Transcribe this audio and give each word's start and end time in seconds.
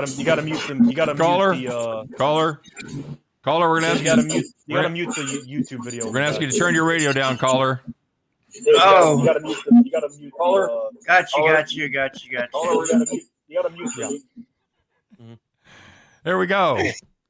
Dave, 0.00 0.18
you 0.18 0.24
gotta 0.24 0.42
you 0.42 0.42
gotta 0.42 0.42
mute 0.42 0.66
them. 0.68 0.84
You 0.84 0.94
gotta 0.94 1.14
Caller? 1.14 1.54
mute 1.54 1.68
the. 1.68 1.78
Uh, 1.78 2.04
Caller, 2.16 2.60
caller, 3.42 3.68
we're 3.68 3.80
gonna 3.80 3.92
ask 3.92 4.00
you 4.00 4.06
gotta 4.06 4.22
you. 4.22 4.28
mute. 4.28 4.46
You 4.66 4.76
gotta 4.76 4.90
mute 4.90 5.08
the 5.14 5.22
YouTube 5.48 5.84
video. 5.84 6.06
We're 6.06 6.12
gonna 6.12 6.26
ask 6.26 6.40
you 6.40 6.50
to 6.50 6.56
turn 6.58 6.74
your 6.74 6.84
radio 6.84 7.12
down, 7.12 7.36
caller. 7.38 7.82
Oh. 8.76 9.18
you 9.20 9.24
gotta 9.26 9.40
mute. 9.40 9.56
The, 9.66 9.82
you 9.84 9.90
gotta 9.90 10.08
mute. 10.18 10.32
Caller? 10.36 10.70
Uh, 10.70 10.74
Got 11.06 11.24
you, 11.24 11.42
Caller? 11.42 11.52
got 11.54 11.72
you, 11.72 11.88
got 11.88 12.24
you, 12.24 12.32
got 12.32 12.42
you. 12.44 12.48
caller, 12.52 12.74
you. 12.74 12.80
we 12.82 12.88
gotta 12.92 13.10
mute. 13.10 13.22
You 13.48 13.62
gotta 13.62 13.70
mute. 13.74 14.22
The, 15.18 15.38
There 16.24 16.38
we 16.38 16.46
go. 16.46 16.78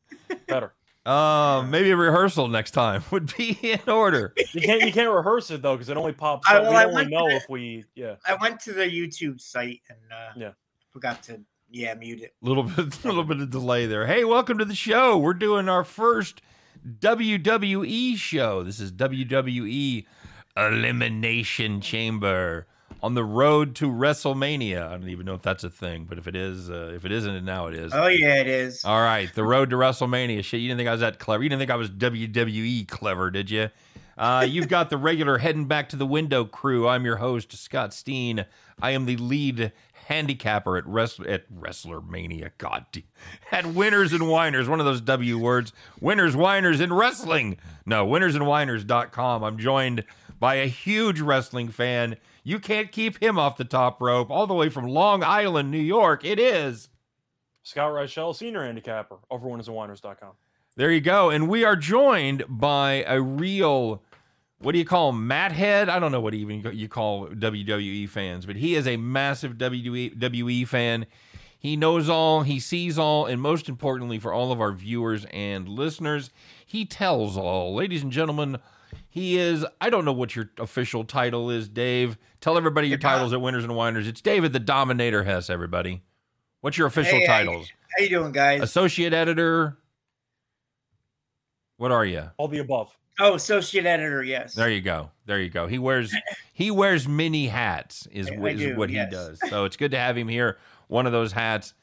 better. 0.47 0.75
Um, 1.05 1.71
maybe 1.71 1.91
a 1.91 1.97
rehearsal 1.97 2.47
next 2.47 2.73
time 2.73 3.03
would 3.11 3.35
be 3.37 3.59
in 3.63 3.81
order. 3.89 4.35
You 4.53 4.61
can't. 4.61 4.83
You 4.83 4.93
can't 4.93 5.11
rehearse 5.11 5.51
it 5.51 5.63
though 5.63 5.75
because 5.75 5.89
it 5.89 5.97
only 5.97 6.13
pops 6.13 6.49
I- 6.49 6.57
up. 6.59 6.63
well, 6.65 6.73
we 6.73 6.77
I 6.77 6.85
only 6.85 7.05
to 7.05 7.11
know 7.11 7.29
the- 7.29 7.37
if 7.37 7.45
we. 7.49 7.85
Yeah. 7.95 8.17
I 8.27 8.35
went 8.41 8.61
to 8.61 8.73
the 8.73 8.83
YouTube 8.85 9.41
site 9.41 9.81
and 9.89 9.99
uh, 10.13 10.33
Yeah. 10.37 10.51
forgot 10.93 11.23
to 11.25 11.41
yeah 11.73 11.95
mute 11.95 12.21
it. 12.23 12.35
little 12.43 12.65
bit, 12.65 12.79
a 12.79 12.83
little 13.09 13.25
bit 13.25 13.41
of 13.41 13.51
delay 13.51 13.87
there. 13.87 14.07
Hey, 14.07 14.25
welcome 14.25 14.59
to 14.59 14.65
the 14.65 14.75
show. 14.75 15.17
We're 15.17 15.33
doing 15.35 15.69
our 15.69 15.85
first 15.85 16.43
WWE 16.87 18.17
show. 18.17 18.63
This 18.63 18.79
is 18.79 18.93
WWE 18.93 20.05
Elimination 20.57 21.81
Chamber 21.81 22.67
on 23.03 23.15
the 23.15 23.25
road 23.25 23.75
to 23.77 23.87
WrestleMania. 23.87 24.87
I 24.87 24.91
don't 24.93 25.09
even 25.09 25.25
know 25.25 25.35
if 25.35 25.43
that's 25.43 25.65
a 25.65 25.71
thing, 25.71 26.05
but 26.05 26.19
if 26.19 26.29
it 26.29 26.37
is, 26.37 26.71
uh, 26.71 26.93
if 26.95 27.05
it 27.07 27.13
isn't, 27.13 27.45
now 27.45 27.69
it 27.69 27.75
is. 27.75 27.93
Oh 27.95 28.07
yeah, 28.07 28.35
it 28.37 28.49
is. 28.49 28.85
All 28.85 29.01
right, 29.01 29.33
the 29.35 29.45
road 29.45 29.71
to 29.71 29.77
WrestleMania. 29.77 30.45
Shit, 30.45 30.61
you 30.61 30.69
didn't 30.69 30.79
think 30.79 30.89
I 30.89 30.93
was 30.93 31.01
that 31.01 31.19
clever. 31.19 31.43
You 31.43 31.49
didn't 31.49 31.61
think 31.61 31.71
I 31.71 31.77
was 31.77 31.91
WWE 31.91 32.87
clever, 32.87 33.31
did 33.31 33.51
you? 33.51 33.71
Uh, 34.19 34.47
you've 34.47 34.69
got 34.69 34.91
the 34.91 34.99
regular 34.99 35.39
heading 35.39 35.65
back 35.65 35.89
to 35.89 35.97
the 35.97 36.07
window 36.07 36.45
crew. 36.45 36.87
I'm 36.87 37.05
your 37.05 37.17
host, 37.17 37.57
Scott 37.57 37.95
Steen. 37.95 38.45
I 38.81 38.91
am 38.91 39.07
the 39.07 39.17
lead 39.17 39.73
handicapper 40.07 40.77
at 40.77 40.87
Wrestler 40.87 41.29
at 41.29 41.45
Wrestler 41.51 42.01
Mania. 42.01 42.53
God, 42.59 42.87
d- 42.93 43.05
at 43.51 43.67
Winners 43.67 44.13
and 44.13 44.23
Winers. 44.23 44.69
One 44.69 44.81
of 44.81 44.87
those 44.87 45.01
W 45.01 45.39
words. 45.39 45.73
Winners, 46.01 46.35
Winers, 46.35 46.81
and 46.81 46.97
Wrestling. 46.97 47.57
No, 47.87 48.07
winnersandwiners.com. 48.07 49.43
I'm 49.45 49.59
joined 49.59 50.05
by 50.39 50.57
a 50.57 50.67
huge 50.67 51.21
wrestling 51.21 51.69
fan. 51.69 52.17
You 52.45 52.59
can't 52.59 52.91
keep 52.91 53.23
him 53.23 53.39
off 53.39 53.57
the 53.57 53.65
top 53.65 54.01
rope. 54.03 54.31
All 54.31 54.47
the 54.47 54.55
way 54.55 54.69
from 54.69 54.87
Long 54.87 55.23
Island, 55.23 55.71
New 55.71 55.79
York. 55.79 56.25
It 56.25 56.39
is. 56.41 56.89
Scott 57.63 57.93
Reichel, 57.93 58.35
senior 58.35 58.65
handicapper 58.65 59.19
over 59.31 59.49
winnersandwiners.com. 59.49 60.33
There 60.75 60.91
you 60.91 61.01
go. 61.01 61.31
And 61.31 61.49
we 61.49 61.65
are 61.65 61.77
joined 61.77 62.45
by 62.49 63.05
a 63.07 63.21
real, 63.21 64.03
what 64.63 64.73
do 64.73 64.79
you 64.79 64.85
call 64.85 65.11
him? 65.11 65.27
Matt 65.27 65.53
Head? 65.53 65.89
I 65.89 65.99
don't 65.99 66.13
know 66.13 66.21
what 66.21 66.35
even 66.35 66.63
you 66.75 66.89
call 66.89 67.29
WWE 67.29 68.09
fans, 68.09 68.47
but 68.47 68.57
he 68.57 68.75
is 68.75 68.87
a 68.87 68.97
massive 68.97 69.55
WWE 69.55 70.67
fan. 70.67 71.07
He 71.59 71.77
knows 71.77 72.09
all, 72.09 72.43
he 72.43 72.59
sees 72.59 72.99
all, 72.99 73.27
and 73.27 73.41
most 73.41 73.69
importantly, 73.69 74.19
for 74.19 74.33
all 74.33 74.51
of 74.51 74.61
our 74.61 74.73
viewers 74.73 75.25
and 75.31 75.69
listeners, 75.69 76.31
he 76.67 76.85
tells 76.85 77.37
all. 77.37 77.75
Ladies 77.75 78.03
and 78.03 78.11
gentlemen, 78.11 78.59
he 79.09 79.39
is, 79.39 79.65
I 79.81 79.89
don't 79.89 80.05
know 80.05 80.13
what 80.13 80.35
your 80.35 80.51
official 80.59 81.05
title 81.05 81.51
is, 81.51 81.69
Dave. 81.69 82.19
Tell 82.41 82.59
everybody 82.59 82.89
your 82.89 82.99
titles 82.99 83.33
at 83.33 83.41
Winners 83.41 83.63
and 83.63 83.75
Winers. 83.75 84.09
It's 84.09 84.21
David 84.21 84.53
the 84.53 84.59
Dominator 84.59 85.23
Hess, 85.23 85.49
everybody. 85.51 86.03
What's 86.63 86.77
your 86.77 86.89
official 86.89 87.13
Hey, 87.15 87.21
hey. 87.21 87.27
titles? 87.27 87.69
How 87.97 88.03
you 88.03 88.09
doing, 88.11 88.33
guys? 88.33 88.61
Associate 88.63 89.13
editor. 89.13 89.77
What 91.77 91.93
are 91.93 92.05
you? 92.05 92.31
All 92.39 92.49
the 92.49 92.59
above. 92.59 92.97
Oh, 93.21 93.35
associate 93.35 93.87
editor. 93.87 94.23
Yes. 94.25 94.55
There 94.55 94.71
you 94.71 94.81
go. 94.81 95.11
There 95.27 95.39
you 95.41 95.51
go. 95.51 95.67
He 95.67 95.79
wears 95.79 96.15
he 96.53 96.71
wears 96.71 97.07
many 97.07 97.47
hats 97.49 98.07
is, 98.11 98.31
I- 98.31 98.35
I 98.35 98.39
what- 98.39 98.53
is 98.53 98.61
do, 98.61 98.77
what 98.77 98.91
yes. 98.91 99.09
he 99.11 99.15
does. 99.17 99.41
So 99.49 99.65
it's 99.65 99.77
good 99.77 99.91
to 99.93 99.99
have 99.99 100.17
him 100.17 100.29
here. 100.29 100.59
One 100.89 101.07
of 101.07 101.13
those 101.13 101.33
hats 101.33 101.75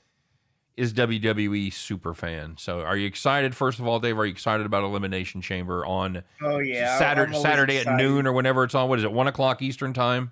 is 0.77 0.93
WWE 0.93 1.71
super 1.73 2.13
fan. 2.13 2.55
So 2.57 2.81
are 2.81 2.95
you 2.95 3.05
excited? 3.05 3.53
First 3.55 3.79
of 3.79 3.87
all, 3.87 3.99
Dave, 3.99 4.17
are 4.17 4.25
you 4.25 4.31
excited 4.31 4.65
about 4.65 4.83
Elimination 4.83 5.41
Chamber 5.41 5.85
on 5.85 6.23
Oh 6.41 6.59
yeah. 6.59 6.97
Saturday 6.97 7.39
Saturday 7.41 7.77
at 7.79 7.95
noon 7.95 8.25
or 8.25 8.33
whenever 8.33 8.63
it's 8.63 8.73
on? 8.75 8.87
What 8.89 8.97
is 8.99 9.05
it? 9.05 9.11
One 9.11 9.27
o'clock 9.27 9.61
Eastern 9.61 9.93
time? 9.93 10.31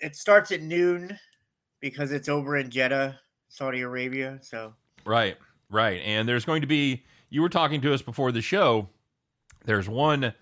It 0.00 0.16
starts 0.16 0.50
at 0.52 0.62
noon 0.62 1.18
because 1.80 2.12
it's 2.12 2.28
over 2.28 2.56
in 2.56 2.70
Jeddah, 2.70 3.20
Saudi 3.48 3.82
Arabia. 3.82 4.38
So 4.42 4.74
Right, 5.06 5.36
right. 5.70 6.00
And 6.02 6.26
there's 6.26 6.44
going 6.46 6.62
to 6.62 6.66
be, 6.66 7.04
you 7.28 7.42
were 7.42 7.50
talking 7.50 7.80
to 7.82 7.92
us 7.92 8.00
before 8.00 8.32
the 8.32 8.40
show. 8.40 8.88
There's 9.64 9.88
one 9.88 10.34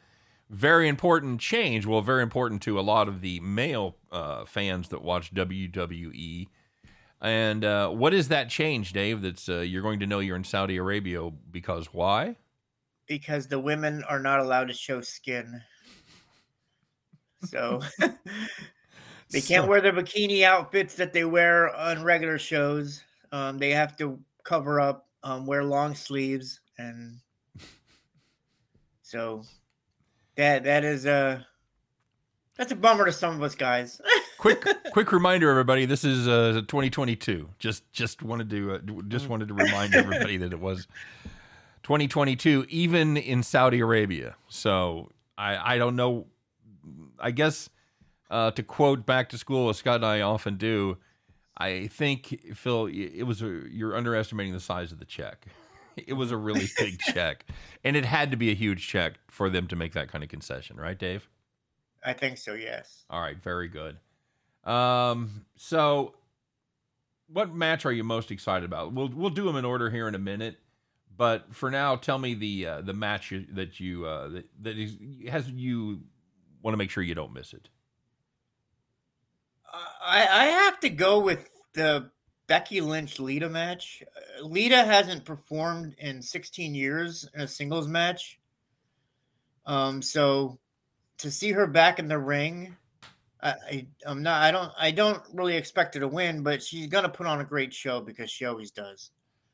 very 0.51 0.89
important 0.89 1.41
change. 1.41 1.87
Well, 1.87 2.03
very 2.03 2.23
important 2.23 2.63
to 2.63 2.79
a 2.79 2.83
lot 2.83 3.09
of 3.09 3.21
the 3.21 3.41
male 3.41 3.97
uh, 4.11 4.45
fans 4.45 4.89
that 4.89 5.03
watch 5.03 5.33
WWE. 5.33 6.49
And 7.21 7.65
uh, 7.65 7.89
what 7.91 8.13
is 8.13 8.29
that 8.29 8.49
change, 8.51 8.93
Dave? 8.93 9.23
That's 9.23 9.49
uh, 9.49 9.61
you're 9.61 9.83
going 9.83 10.01
to 10.01 10.07
know 10.07 10.19
you're 10.19 10.37
in 10.37 10.45
Saudi 10.45 10.77
Arabia 10.77 11.31
because 11.51 11.87
why? 11.93 12.37
because 13.09 13.49
the 13.49 13.59
women 13.59 14.03
are 14.05 14.21
not 14.21 14.39
allowed 14.41 14.69
to 14.69 14.73
show 14.73 15.01
skin. 15.03 15.61
So 17.45 17.81
they 17.99 19.41
can't 19.41 19.65
So- 19.65 19.67
wear 19.67 19.81
their 19.81 19.93
bikini 19.93 20.45
outfits 20.45 20.95
that 20.95 21.13
they 21.13 21.25
wear 21.25 21.75
on 21.75 22.03
regular 22.05 22.39
shows. 22.39 23.03
Um, 23.31 23.59
they 23.59 23.71
have 23.71 23.97
to 23.99 24.19
cover 24.45 24.81
up, 24.81 25.09
um, 25.25 25.47
wear 25.47 25.65
long 25.65 25.95
sleeves, 25.95 26.61
and 26.79 27.19
so 29.13 29.43
that 30.37 30.65
that 30.65 30.85
is 30.85 31.05
a 31.05 31.47
that's 32.57 32.73
a 32.73 32.75
bummer 32.75 33.05
to 33.05 33.13
some 33.13 33.35
of 33.35 33.43
us 33.43 33.55
guys. 33.55 34.01
quick 34.39 34.67
quick 34.91 35.13
reminder 35.13 35.51
everybody 35.51 35.85
this 35.85 36.03
is 36.03 36.27
uh 36.27 36.63
2022 36.67 37.49
just 37.59 37.85
just 37.93 38.23
wanted 38.23 38.49
to 38.49 38.73
uh, 38.73 38.79
just 39.09 39.29
wanted 39.29 39.49
to 39.49 39.55
remind 39.55 39.95
everybody 39.95 40.39
that 40.39 40.53
it 40.53 40.59
was 40.59 40.89
2022 41.83 42.65
even 42.71 43.19
in 43.19 43.43
saudi 43.43 43.81
arabia. 43.81 44.35
So 44.49 45.13
i 45.37 45.75
i 45.75 45.79
don't 45.79 45.95
know 45.95 46.27
i 47.21 47.31
guess 47.33 47.69
uh 48.31 48.51
to 48.53 48.63
quote 48.63 49.05
back 49.05 49.29
to 49.29 49.39
school 49.39 49.69
as 49.69 49.77
scott 49.77 49.97
and 49.97 50.07
i 50.07 50.23
often 50.23 50.57
do 50.57 50.97
i 51.59 51.87
think 51.87 52.55
phil 52.55 52.87
it 52.87 53.25
was 53.25 53.43
a 53.43 53.63
you're 53.71 53.95
underestimating 53.95 54.55
the 54.55 54.61
size 54.61 54.91
of 54.91 54.99
the 54.99 55.05
check 55.05 55.47
it 56.07 56.15
was 56.15 56.31
a 56.31 56.37
really 56.37 56.69
big 56.79 56.99
check 56.99 57.45
and 57.85 57.97
it 57.97 58.05
had 58.05 58.31
to 58.31 58.37
be 58.37 58.51
a 58.51 58.55
huge 58.55 58.87
check 58.87 59.15
for 59.29 59.49
them 59.51 59.67
to 59.69 59.77
make 59.77 59.93
that 59.93 60.09
kind 60.09 60.23
of 60.25 60.31
concession 60.31 60.77
right 60.77 60.99
dave 60.99 61.29
I 62.05 62.13
think 62.13 62.39
so. 62.39 62.55
Yes. 62.55 63.05
all 63.09 63.21
right, 63.21 63.41
very 63.41 63.69
good. 63.69 63.97
Um, 64.65 65.47
so 65.57 66.15
what 67.29 67.55
match 67.55 67.87
are 67.87 67.93
you 67.93 68.05
most 68.05 68.31
excited 68.31 68.65
about? 68.65 68.93
We'll 68.93 69.09
we'll 69.09 69.31
do 69.31 69.45
them 69.45 69.57
in 69.57 69.65
order 69.65 69.91
here 69.91 70.09
in 70.09 70.15
a 70.15 70.19
minute, 70.19 70.59
but 71.17 71.55
for 71.55 71.71
now, 71.71 71.97
tell 71.97 72.19
me 72.19 72.35
the 72.35 72.67
uh, 72.67 72.81
the 72.83 72.93
match 72.93 73.31
you, 73.31 73.47
that 73.53 73.81
you 73.81 74.07
uh, 74.07 74.29
that 74.29 74.49
that 74.63 74.79
is, 74.79 74.97
has 75.29 75.49
you 75.49 76.03
want 76.63 76.75
to 76.75 76.77
make 76.77 76.91
sure 76.91 77.03
you 77.03 77.15
don't 77.15 77.33
miss 77.33 77.53
it. 77.53 77.69
I, 80.05 80.27
I 80.31 80.45
have 80.47 80.81
to 80.81 80.91
go 80.91 81.21
with 81.21 81.49
the 81.73 82.11
Becky 82.47 82.81
Lynch 82.81 83.19
Lita 83.19 83.49
match. 83.49 84.03
Uh, 84.17 84.45
Lita 84.45 84.85
hasn't 84.85 85.25
performed 85.25 85.95
in 85.99 86.21
16 86.21 86.75
years 86.75 87.29
in 87.35 87.41
a 87.41 87.49
singles 87.49 87.87
match. 87.87 88.39
Um, 89.65 90.03
so 90.03 90.59
to 91.19 91.31
see 91.31 91.53
her 91.53 91.67
back 91.67 91.99
in 91.99 92.09
the 92.09 92.19
ring, 92.19 92.77
I, 93.43 93.55
I 93.69 93.87
I'm 94.07 94.23
not 94.23 94.43
I 94.43 94.51
don't 94.51 94.73
I 94.79 94.91
don't 94.91 95.23
really 95.33 95.57
expect 95.57 95.95
her 95.95 96.01
to 96.01 96.09
win, 96.09 96.43
but 96.43 96.63
she's 96.63 96.87
gonna 96.87 97.09
put 97.09 97.27
on 97.27 97.41
a 97.41 97.45
great 97.45 97.73
show 97.73 98.01
because 98.01 98.31
she 98.31 98.45
always 98.45 98.71
does. 98.71 99.11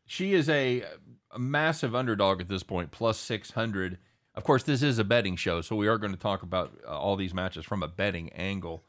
She 0.07 0.33
is 0.33 0.49
a, 0.49 0.85
a 1.33 1.39
massive 1.39 1.95
underdog 1.95 2.41
at 2.41 2.49
this 2.49 2.63
point, 2.63 2.91
plus 2.91 3.19
six 3.19 3.51
hundred. 3.51 3.99
Of 4.35 4.45
course, 4.45 4.63
this 4.63 4.83
is 4.83 4.99
a 4.99 5.05
betting 5.05 5.37
show, 5.37 5.61
so 5.61 5.77
we 5.77 5.89
are 5.89 5.99
going 5.99 6.13
to 6.13 6.19
talk 6.19 6.43
about 6.43 6.73
uh, 6.87 6.97
all 6.97 7.17
these 7.17 7.35
matches 7.35 7.65
from 7.65 7.83
a 7.83 7.89
betting 7.89 8.31
angle. 8.33 8.85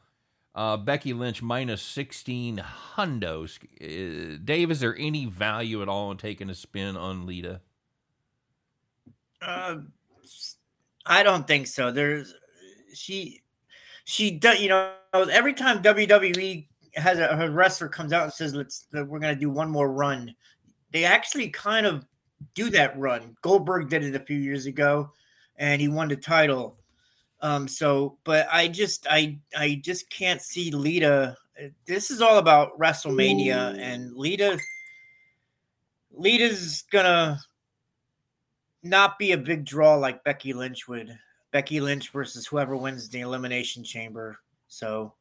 Uh, 0.54 0.76
Becky 0.76 1.12
Lynch 1.12 1.42
minus 1.42 1.80
sixteen 1.80 2.62
hundos. 2.96 3.58
Uh, 3.80 4.38
Dave, 4.44 4.70
is 4.70 4.80
there 4.80 4.96
any 4.98 5.26
value 5.26 5.80
at 5.80 5.88
all 5.88 6.10
in 6.10 6.16
taking 6.16 6.50
a 6.50 6.54
spin 6.54 6.96
on 6.96 7.24
Lita? 7.24 7.60
Uh, 9.40 9.76
I 11.06 11.22
don't 11.22 11.46
think 11.46 11.66
so. 11.66 11.92
There's 11.92 12.34
she 12.92 13.42
she 14.04 14.32
does 14.32 14.60
you 14.60 14.68
know 14.68 14.92
every 15.12 15.54
time 15.54 15.82
WWE 15.82 16.66
has 16.96 17.18
a, 17.18 17.28
a 17.28 17.50
wrestler 17.50 17.88
comes 17.88 18.12
out 18.12 18.24
and 18.24 18.32
says 18.32 18.54
let's 18.54 18.86
we're 18.92 19.20
gonna 19.20 19.36
do 19.36 19.50
one 19.50 19.70
more 19.70 19.92
run, 19.92 20.34
they 20.90 21.04
actually 21.04 21.48
kind 21.48 21.86
of 21.86 22.04
do 22.54 22.70
that 22.70 22.98
run. 22.98 23.36
Goldberg 23.42 23.88
did 23.88 24.04
it 24.04 24.14
a 24.14 24.24
few 24.24 24.36
years 24.36 24.66
ago, 24.66 25.12
and 25.56 25.80
he 25.80 25.88
won 25.88 26.08
the 26.08 26.16
title. 26.16 26.79
Um, 27.42 27.68
so, 27.68 28.18
but 28.24 28.48
I 28.52 28.68
just 28.68 29.06
I 29.08 29.38
I 29.56 29.80
just 29.82 30.10
can't 30.10 30.42
see 30.42 30.70
Lita. 30.70 31.36
This 31.86 32.10
is 32.10 32.20
all 32.20 32.38
about 32.38 32.78
WrestleMania, 32.78 33.78
and 33.78 34.14
Lita 34.14 34.58
Lita's 36.12 36.84
gonna 36.90 37.40
not 38.82 39.18
be 39.18 39.32
a 39.32 39.38
big 39.38 39.64
draw 39.64 39.96
like 39.96 40.24
Becky 40.24 40.52
Lynch 40.52 40.88
would. 40.88 41.18
Becky 41.50 41.80
Lynch 41.80 42.10
versus 42.10 42.46
whoever 42.46 42.76
wins 42.76 43.08
the 43.08 43.20
Elimination 43.20 43.82
Chamber. 43.84 44.38
So 44.68 45.14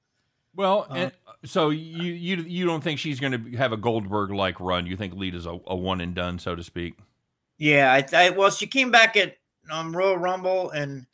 Well, 0.56 0.88
Uh, 0.90 0.94
and, 0.96 1.12
so 1.46 1.70
you 1.70 2.14
you 2.14 2.38
you 2.44 2.66
don't 2.66 2.84
think 2.84 3.00
she's 3.00 3.20
going 3.20 3.32
to 3.32 3.58
have 3.58 3.72
a 3.72 3.78
Goldberg 3.78 4.32
like 4.32 4.60
run? 4.60 4.86
You 4.86 4.98
think 4.98 5.14
Lita's 5.16 5.46
a, 5.46 5.60
a 5.68 5.76
one 5.76 6.02
and 6.02 6.14
done, 6.14 6.38
so 6.38 6.56
to 6.56 6.64
speak? 6.64 6.96
Yeah, 7.58 7.92
I, 7.92 8.06
I 8.16 8.30
well, 8.32 8.52
she 8.52 8.68
came 8.68 8.92
back 8.92 9.18
at 9.18 9.38
um, 9.72 9.96
Royal 9.96 10.18
Rumble, 10.18 10.70
and 10.72 11.06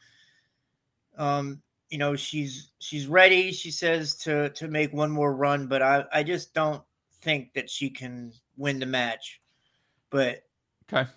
um, 1.18 1.62
you 1.90 1.98
know 1.98 2.16
she's 2.16 2.72
she's 2.80 3.08
ready. 3.08 3.52
She 3.52 3.72
says 3.72 4.16
to 4.18 4.50
to 4.50 4.68
make 4.68 4.94
one 4.94 5.12
more 5.12 5.36
run, 5.36 5.68
but 5.68 5.82
I 5.82 6.06
I 6.14 6.24
just 6.24 6.54
don't 6.54 6.82
think 7.22 7.54
that 7.54 7.70
she 7.70 7.90
can 7.90 8.34
win 8.58 8.80
the 8.80 8.86
match. 8.86 9.42
But 10.10 10.44
Okay, 10.92 11.10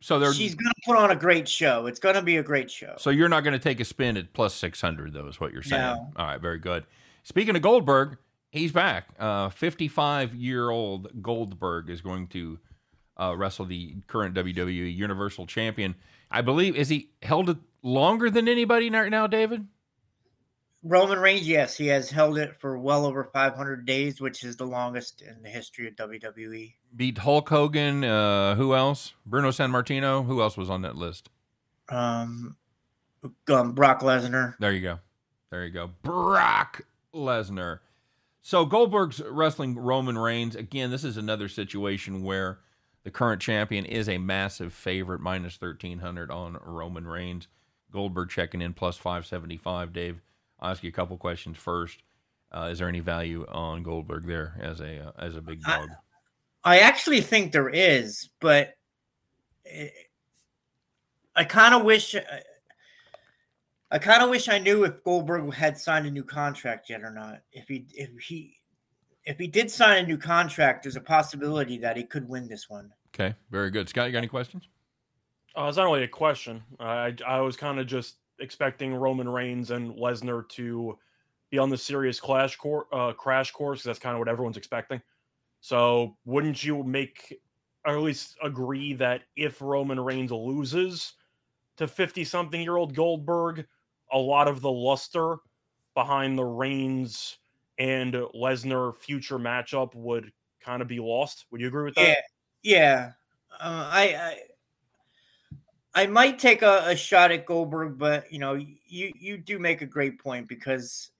so 0.00 0.18
they're 0.18 0.32
she's 0.32 0.54
gonna 0.54 0.72
put 0.86 0.96
on 0.96 1.10
a 1.10 1.16
great 1.16 1.48
show. 1.48 1.86
It's 1.86 1.98
gonna 1.98 2.22
be 2.22 2.38
a 2.38 2.42
great 2.42 2.70
show. 2.70 2.94
so 2.98 3.10
you're 3.10 3.28
not 3.28 3.44
going 3.44 3.52
to 3.52 3.58
take 3.58 3.80
a 3.80 3.84
spin 3.84 4.16
at 4.16 4.32
plus 4.32 4.54
six 4.54 4.80
hundred, 4.80 5.12
though, 5.12 5.26
is 5.26 5.40
what 5.40 5.52
you're 5.52 5.62
saying. 5.62 5.82
No. 5.82 6.12
All 6.16 6.26
right, 6.26 6.40
very 6.40 6.58
good. 6.58 6.84
Speaking 7.22 7.54
of 7.54 7.62
Goldberg, 7.62 8.16
he's 8.50 8.72
back. 8.72 9.08
Uh, 9.18 9.50
55 9.50 10.34
year 10.34 10.70
old 10.70 11.22
Goldberg 11.22 11.90
is 11.90 12.00
going 12.00 12.28
to 12.28 12.58
uh, 13.18 13.34
wrestle 13.36 13.66
the 13.66 13.94
current 14.06 14.34
WWE 14.34 14.94
Universal 14.94 15.46
Champion. 15.46 15.94
I 16.30 16.40
believe 16.40 16.76
is 16.76 16.88
he 16.88 17.10
held 17.22 17.50
it 17.50 17.58
longer 17.82 18.30
than 18.30 18.48
anybody 18.48 18.90
right 18.90 19.10
now, 19.10 19.26
David? 19.26 19.66
Roman 20.82 21.18
Reigns, 21.18 21.46
yes, 21.46 21.76
he 21.76 21.88
has 21.88 22.10
held 22.10 22.38
it 22.38 22.58
for 22.58 22.78
well 22.78 23.04
over 23.04 23.24
500 23.24 23.84
days, 23.84 24.20
which 24.20 24.44
is 24.44 24.56
the 24.56 24.66
longest 24.66 25.20
in 25.20 25.42
the 25.42 25.50
history 25.50 25.86
of. 25.86 25.94
WWE. 25.94 26.74
Beat 26.96 27.18
Hulk 27.18 27.48
Hogan. 27.48 28.02
Uh, 28.02 28.54
who 28.54 28.74
else? 28.74 29.12
Bruno 29.26 29.50
Sammartino. 29.50 30.24
Who 30.24 30.40
else 30.40 30.56
was 30.56 30.70
on 30.70 30.82
that 30.82 30.96
list? 30.96 31.28
Um, 31.90 32.56
um 33.48 33.72
Brock 33.72 34.00
Lesnar. 34.00 34.54
There 34.58 34.72
you 34.72 34.80
go. 34.80 34.98
There 35.50 35.66
you 35.66 35.72
go. 35.72 35.90
Brock 36.02 36.82
Lesnar. 37.14 37.80
So 38.42 38.64
Goldberg's 38.64 39.20
wrestling 39.20 39.76
Roman 39.76 40.16
Reigns. 40.16 40.56
Again, 40.56 40.90
this 40.90 41.04
is 41.04 41.18
another 41.18 41.48
situation 41.48 42.22
where 42.22 42.60
the 43.04 43.10
current 43.10 43.42
champion 43.42 43.84
is 43.84 44.08
a 44.08 44.18
massive 44.18 44.72
favorite, 44.72 45.20
minus 45.20 45.60
1300 45.60 46.30
on 46.30 46.58
Roman 46.64 47.06
Reigns. 47.06 47.48
Goldberg 47.92 48.30
checking 48.30 48.62
in 48.62 48.72
plus 48.72 48.96
575. 48.96 49.92
Dave, 49.92 50.20
I'll 50.60 50.70
ask 50.70 50.82
you 50.82 50.88
a 50.88 50.92
couple 50.92 51.16
questions 51.16 51.56
first. 51.56 52.02
Uh, 52.52 52.68
is 52.72 52.78
there 52.78 52.88
any 52.88 53.00
value 53.00 53.46
on 53.48 53.82
Goldberg 53.82 54.26
there 54.26 54.58
as 54.60 54.80
a 54.80 55.08
uh, 55.08 55.12
as 55.18 55.36
a 55.36 55.40
big 55.40 55.60
I- 55.66 55.78
dog? 55.78 55.88
I 56.62 56.80
actually 56.80 57.22
think 57.22 57.52
there 57.52 57.70
is, 57.70 58.28
but 58.38 58.74
it, 59.64 59.92
I 61.34 61.44
kind 61.44 61.74
of 61.74 61.84
wish 61.84 62.14
I 63.90 63.98
kind 63.98 64.22
of 64.22 64.30
wish 64.30 64.48
I 64.48 64.58
knew 64.58 64.84
if 64.84 65.02
Goldberg 65.02 65.52
had 65.54 65.78
signed 65.78 66.06
a 66.06 66.10
new 66.10 66.22
contract 66.22 66.90
yet 66.90 67.02
or 67.02 67.10
not. 67.10 67.40
If 67.52 67.66
he 67.68 67.86
if 67.94 68.10
he 68.20 68.60
if 69.24 69.38
he 69.38 69.46
did 69.46 69.70
sign 69.70 70.04
a 70.04 70.06
new 70.06 70.18
contract, 70.18 70.82
there's 70.82 70.96
a 70.96 71.00
possibility 71.00 71.78
that 71.78 71.96
he 71.96 72.04
could 72.04 72.28
win 72.28 72.48
this 72.48 72.68
one. 72.68 72.92
Okay, 73.14 73.34
very 73.50 73.70
good. 73.70 73.88
Scott, 73.88 74.06
you 74.06 74.12
got 74.12 74.18
any 74.18 74.28
questions? 74.28 74.68
Uh, 75.56 75.66
it's 75.66 75.76
not 75.76 75.84
really 75.84 76.04
a 76.04 76.08
question. 76.08 76.62
I 76.78 77.14
I 77.26 77.40
was 77.40 77.56
kind 77.56 77.78
of 77.78 77.86
just 77.86 78.16
expecting 78.38 78.94
Roman 78.94 79.28
Reigns 79.28 79.70
and 79.70 79.94
Lesnar 79.94 80.48
to 80.50 80.98
be 81.50 81.58
on 81.58 81.70
the 81.70 81.78
serious 81.78 82.20
clash 82.20 82.56
cour 82.56 82.86
uh, 82.92 83.12
crash 83.12 83.50
course. 83.50 83.82
That's 83.82 83.98
kind 83.98 84.14
of 84.14 84.18
what 84.18 84.28
everyone's 84.28 84.56
expecting. 84.56 85.00
So 85.60 86.16
wouldn't 86.24 86.64
you 86.64 86.82
make, 86.82 87.40
or 87.84 87.96
at 87.96 88.02
least 88.02 88.36
agree 88.42 88.94
that 88.94 89.22
if 89.36 89.60
Roman 89.60 90.00
Reigns 90.00 90.30
loses 90.30 91.14
to 91.76 91.88
fifty 91.88 92.24
something 92.24 92.60
year 92.60 92.76
old 92.76 92.94
Goldberg, 92.94 93.66
a 94.12 94.18
lot 94.18 94.48
of 94.48 94.60
the 94.60 94.70
luster 94.70 95.36
behind 95.94 96.38
the 96.38 96.44
Reigns 96.44 97.38
and 97.78 98.14
Lesnar 98.14 98.94
future 98.96 99.38
matchup 99.38 99.94
would 99.94 100.30
kind 100.60 100.80
of 100.80 100.88
be 100.88 101.00
lost? 101.00 101.46
Would 101.50 101.60
you 101.60 101.66
agree 101.66 101.84
with 101.84 101.94
that? 101.96 102.08
Yeah, 102.08 102.14
yeah. 102.62 103.12
Uh, 103.60 103.88
I, 103.90 104.02
I 104.02 104.38
I 105.94 106.06
might 106.06 106.38
take 106.38 106.62
a, 106.62 106.84
a 106.86 106.96
shot 106.96 107.32
at 107.32 107.46
Goldberg, 107.46 107.98
but 107.98 108.32
you 108.32 108.38
know, 108.38 108.54
you 108.54 109.12
you 109.18 109.38
do 109.38 109.58
make 109.58 109.82
a 109.82 109.86
great 109.86 110.18
point 110.18 110.48
because 110.48 111.10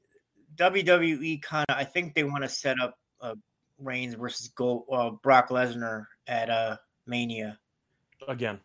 WWE 0.56 1.42
kind 1.42 1.66
of 1.68 1.76
I 1.76 1.84
think 1.84 2.14
they 2.14 2.24
want 2.24 2.44
to 2.44 2.48
set 2.48 2.80
up 2.80 2.98
uh, 3.20 3.34
Reigns 3.78 4.14
versus 4.14 4.48
Gold, 4.48 4.84
uh, 4.92 5.10
Brock 5.10 5.48
Lesnar 5.48 6.06
at 6.26 6.50
uh, 6.50 6.76
Mania. 7.06 7.58
Again, 8.28 8.60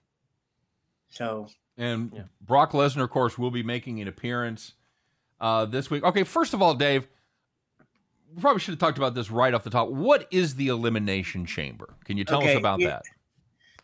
So 1.10 1.48
And 1.78 2.12
Yeah. 2.14 2.24
Brock 2.42 2.74
Lesnar, 2.74 3.04
of 3.04 3.10
course, 3.10 3.38
will 3.38 3.52
be 3.52 3.64
making 3.64 4.02
an 4.02 4.08
appearance 4.08 4.74
uh, 5.40 5.66
this 5.66 5.90
week. 5.90 6.04
Okay, 6.04 6.24
first 6.24 6.54
of 6.54 6.62
all, 6.62 6.74
Dave, 6.74 7.08
we 8.34 8.42
probably 8.42 8.60
should 8.60 8.74
have 8.74 8.80
talked 8.80 8.98
about 8.98 9.16
this 9.16 9.32
right 9.32 9.54
off 9.54 9.64
the 9.64 9.70
top. 9.70 9.90
What 9.90 10.28
is 10.30 10.56
the 10.56 10.68
Elimination 10.68 11.46
Chamber? 11.46 11.94
Can 12.04 12.18
you 12.18 12.26
tell 12.26 12.44
us 12.44 12.56
about 12.56 12.80
yeah. 12.80 12.88
that? 12.88 13.04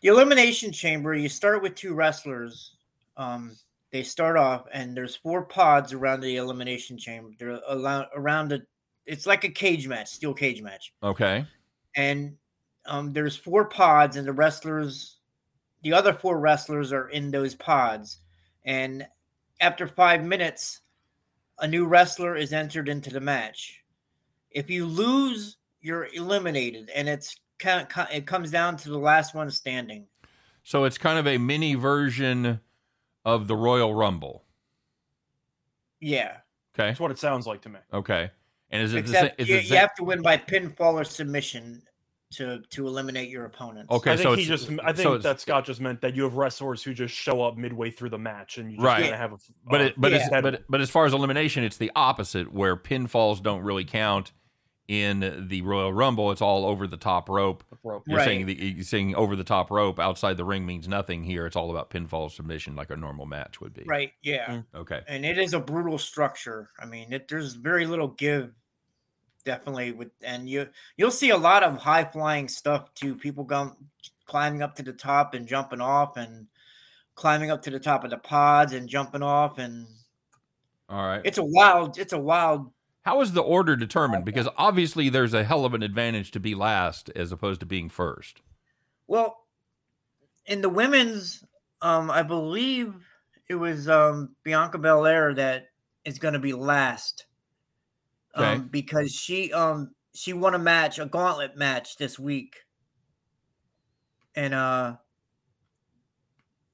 The 0.02 0.08
Elimination 0.08 0.72
Chamber, 0.72 1.14
you 1.14 1.28
start 1.28 1.62
with 1.62 1.74
two 1.74 1.94
wrestlers. 1.94 2.74
Um, 3.16 3.56
they 3.92 4.02
start 4.02 4.36
off, 4.36 4.64
and 4.72 4.96
there's 4.96 5.16
four 5.16 5.44
pods 5.44 5.92
around 5.92 6.20
the 6.20 6.36
Elimination 6.36 6.98
Chamber. 6.98 7.30
They're 7.38 7.60
around 7.70 8.06
around 8.14 8.48
the. 8.48 8.62
It's 9.06 9.26
like 9.26 9.44
a 9.44 9.48
cage 9.48 9.86
match, 9.88 10.08
steel 10.08 10.34
cage 10.34 10.62
match. 10.62 10.92
Okay. 11.02 11.46
and 11.96 12.36
um, 12.86 13.12
there's 13.12 13.36
four 13.36 13.66
pods, 13.66 14.16
and 14.16 14.26
the 14.26 14.32
wrestlers, 14.32 15.18
the 15.82 15.92
other 15.92 16.12
four 16.12 16.40
wrestlers 16.40 16.92
are 16.92 17.08
in 17.08 17.30
those 17.30 17.54
pods, 17.54 18.18
and 18.64 19.06
after 19.60 19.86
five 19.86 20.24
minutes, 20.24 20.80
a 21.60 21.68
new 21.68 21.86
wrestler 21.86 22.34
is 22.34 22.52
entered 22.52 22.88
into 22.88 23.10
the 23.10 23.20
match. 23.20 23.80
If 24.50 24.68
you 24.68 24.86
lose, 24.86 25.58
you're 25.80 26.08
eliminated, 26.12 26.90
and 26.94 27.08
it's 27.08 27.36
kind 27.62 27.86
of, 27.90 28.06
it 28.12 28.26
comes 28.26 28.50
down 28.50 28.76
to 28.78 28.88
the 28.90 28.98
last 28.98 29.34
one 29.34 29.50
standing. 29.50 30.06
So 30.64 30.84
it's 30.84 30.98
kind 30.98 31.18
of 31.18 31.26
a 31.26 31.38
mini 31.38 31.74
version 31.74 32.60
of 33.24 33.48
the 33.48 33.56
Royal 33.56 33.94
Rumble. 33.94 34.44
Yeah, 36.00 36.38
Okay. 36.74 36.88
that's 36.88 37.00
what 37.00 37.10
it 37.10 37.18
sounds 37.18 37.46
like 37.46 37.62
to 37.62 37.68
me. 37.68 37.78
Okay. 37.92 38.30
And 38.70 38.82
is 38.82 38.92
it 38.92 38.94
the 38.94 39.00
except 39.00 39.36
same? 39.38 39.44
Is 39.44 39.48
you, 39.48 39.56
it 39.56 39.70
you 39.70 39.76
have 39.76 39.94
to 39.96 40.04
win 40.04 40.22
by 40.22 40.36
pinfall 40.38 40.94
or 40.94 41.04
submission 41.04 41.82
to 42.32 42.62
to 42.70 42.86
eliminate 42.86 43.28
your 43.28 43.44
opponent. 43.44 43.90
Okay, 43.90 44.12
I 44.12 44.16
so 44.16 44.30
think 44.30 44.38
he 44.38 44.44
just. 44.46 44.70
I 44.82 44.92
think 44.94 45.06
it's- 45.06 45.22
that 45.22 45.40
Scott 45.40 45.66
just 45.66 45.80
meant 45.82 46.00
that 46.00 46.16
you 46.16 46.22
have 46.22 46.34
wrestlers 46.34 46.82
who 46.82 46.94
just 46.94 47.14
show 47.14 47.42
up 47.42 47.58
midway 47.58 47.90
through 47.90 48.08
the 48.08 48.18
match, 48.18 48.56
and 48.56 48.70
you 48.70 48.78
just 48.78 48.86
Right. 48.86 49.04
gotta 49.04 49.16
have 49.18 49.34
a. 49.34 49.38
but 49.66 49.80
it, 49.82 49.94
but 50.00 50.12
it's, 50.14 50.24
Yeah. 50.32 50.40
but 50.40 50.62
but 50.68 50.80
as 50.80 50.88
far 50.88 51.04
as 51.04 51.12
elimination, 51.12 51.62
it's 51.62 51.76
the 51.76 51.92
opposite 51.94 52.50
where 52.52 52.74
pinfalls 52.76 53.42
don't 53.42 53.60
really 53.62 53.84
count 53.84 54.32
in 54.88 55.46
the 55.48 55.62
Royal 55.62 55.92
Rumble. 55.92 56.30
It's 56.32 56.42
all 56.42 56.66
over 56.66 56.86
the 56.86 56.96
top 56.96 57.28
rope. 57.28 57.62
rope. 57.82 58.02
You're 58.06 58.18
Right. 58.18 58.24
saying 58.24 58.46
the 58.46 58.54
you're 58.54 58.84
saying 58.84 59.14
over 59.14 59.36
the 59.36 59.44
top 59.44 59.70
rope 59.70 59.98
outside 59.98 60.36
the 60.36 60.44
ring 60.44 60.66
means 60.66 60.88
nothing 60.88 61.22
here. 61.24 61.46
It's 61.46 61.56
all 61.56 61.70
about 61.70 61.90
pinfall 61.90 62.30
submission 62.30 62.74
like 62.76 62.90
a 62.90 62.96
normal 62.96 63.26
match 63.26 63.60
would 63.60 63.72
be. 63.72 63.84
right, 63.84 64.12
yeah. 64.22 64.46
Mm. 64.46 64.64
Okay. 64.74 65.00
and 65.08 65.24
it 65.24 65.38
is 65.38 65.54
a 65.54 65.60
brutal 65.60 65.98
structure. 65.98 66.70
I 66.78 66.86
mean, 66.86 67.12
it, 67.12 67.28
there's 67.28 67.54
very 67.54 67.86
little 67.86 68.08
give, 68.08 68.52
definitely 69.44 69.92
with, 69.92 70.10
and 70.22 70.48
you 70.48 70.68
you'll 70.96 71.10
see 71.10 71.30
a 71.30 71.36
lot 71.36 71.62
of 71.62 71.78
high 71.78 72.04
flying 72.04 72.48
stuff 72.48 72.92
too. 72.94 73.14
People 73.14 73.44
going 73.44 73.72
climbing 74.26 74.62
up 74.62 74.74
to 74.76 74.82
the 74.82 74.92
top 74.92 75.34
and 75.34 75.46
jumping 75.46 75.80
off, 75.80 76.16
and 76.16 76.46
climbing 77.14 77.50
up 77.50 77.62
to 77.62 77.70
the 77.70 77.80
top 77.80 78.04
of 78.04 78.10
the 78.10 78.18
pods 78.18 78.72
and 78.72 78.88
jumping 78.88 79.22
off, 79.22 79.58
and 79.58 79.86
All 80.88 81.06
right. 81.06 81.22
it's 81.24 81.38
a 81.38 81.44
wild, 81.44 81.98
it's 81.98 82.12
a 82.12 82.18
wild. 82.18 82.72
How 83.02 83.20
is 83.20 83.32
the 83.32 83.42
order 83.42 83.74
determined? 83.74 84.24
Because 84.24 84.48
obviously 84.56 85.08
there's 85.08 85.34
a 85.34 85.44
hell 85.44 85.64
of 85.64 85.74
an 85.74 85.82
advantage 85.82 86.30
to 86.32 86.40
be 86.40 86.54
last 86.54 87.10
as 87.16 87.32
opposed 87.32 87.60
to 87.60 87.66
being 87.66 87.88
first. 87.88 88.40
Well, 89.08 89.36
in 90.46 90.62
the 90.62 90.68
women's, 90.68 91.44
um, 91.80 92.10
I 92.10 92.22
believe 92.22 92.94
it 93.48 93.56
was 93.56 93.88
um 93.88 94.36
Bianca 94.44 94.78
Belair 94.78 95.34
that 95.34 95.66
is 96.04 96.18
going 96.18 96.34
to 96.34 96.40
be 96.40 96.52
last. 96.52 97.26
Okay. 98.36 98.52
Um, 98.52 98.68
because 98.68 99.12
she 99.12 99.52
um 99.52 99.94
she 100.14 100.32
won 100.32 100.54
a 100.54 100.58
match, 100.58 100.98
a 100.98 101.06
gauntlet 101.06 101.56
match 101.56 101.96
this 101.96 102.18
week. 102.18 102.54
And 104.34 104.54
uh 104.54 104.96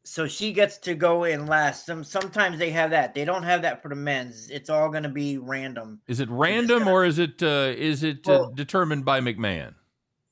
so 0.09 0.27
she 0.27 0.53
gets 0.53 0.79
to 0.79 0.95
go 0.95 1.25
in 1.25 1.47
last. 1.47 1.87
Some 1.87 2.03
sometimes 2.03 2.59
they 2.59 2.71
have 2.71 2.91
that. 2.91 3.15
They 3.15 3.25
don't 3.25 3.43
have 3.43 3.63
that 3.63 3.83
for 3.83 3.89
the 3.89 3.95
men's. 3.95 4.49
It's 4.51 4.71
all 4.71 4.89
going 4.89 5.03
to 5.03 5.09
be 5.09 5.39
random. 5.39 6.01
Is 6.09 6.21
it 6.21 6.29
random 6.31 6.89
or 6.89 7.05
is 7.05 7.19
it 7.19 7.43
uh, 7.43 7.75
is 7.77 8.03
it 8.03 8.27
uh, 8.29 8.49
determined 8.55 9.05
by 9.05 9.21
McMahon? 9.21 9.75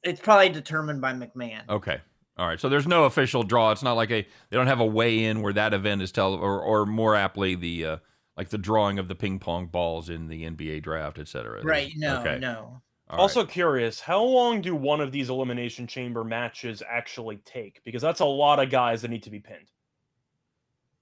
It's 0.02 0.21
probably 0.21 0.49
determined 0.49 1.00
by 1.00 1.12
McMahon. 1.12 1.68
Okay. 1.68 2.00
All 2.38 2.47
right. 2.47 2.61
So 2.61 2.68
there's 2.68 2.87
no 2.87 3.04
official 3.04 3.42
draw. 3.42 3.71
It's 3.73 3.83
not 3.83 3.95
like 3.95 4.11
a 4.11 4.23
they 4.23 4.56
don't 4.56 4.66
have 4.66 4.80
a 4.80 4.87
weigh 4.87 5.25
in 5.25 5.42
where 5.42 5.52
that 5.52 5.75
event 5.75 6.02
is 6.02 6.11
tell 6.12 6.35
or 6.35 6.61
or 6.61 6.87
more 6.87 7.14
aptly 7.14 7.54
the 7.54 7.85
uh, 7.85 7.97
like 8.37 8.49
the 8.49 8.59
drawing 8.59 8.99
of 8.99 9.09
the 9.09 9.14
ping 9.14 9.38
pong 9.38 9.66
balls 9.66 10.09
in 10.09 10.28
the 10.28 10.45
NBA 10.45 10.83
draft, 10.83 11.18
et 11.18 11.28
cetera. 11.28 11.62
Right? 11.62 11.92
No, 11.97 12.21
Okay. 12.21 12.38
no. 12.38 12.83
All 13.08 13.20
also 13.20 13.40
right. 13.40 13.48
curious, 13.48 14.00
how 14.00 14.22
long 14.22 14.60
do 14.60 14.75
one 14.75 15.00
of 15.00 15.12
these 15.12 15.30
elimination 15.30 15.86
chamber 15.86 16.25
matches 16.25 16.82
actually 16.88 17.36
take? 17.38 17.80
Because 17.84 18.02
that's 18.02 18.20
a 18.20 18.25
lot 18.25 18.58
of 18.58 18.68
guys 18.70 19.02
that 19.02 19.08
need 19.08 19.22
to 19.22 19.30
be 19.30 19.38
pinned. 19.40 19.70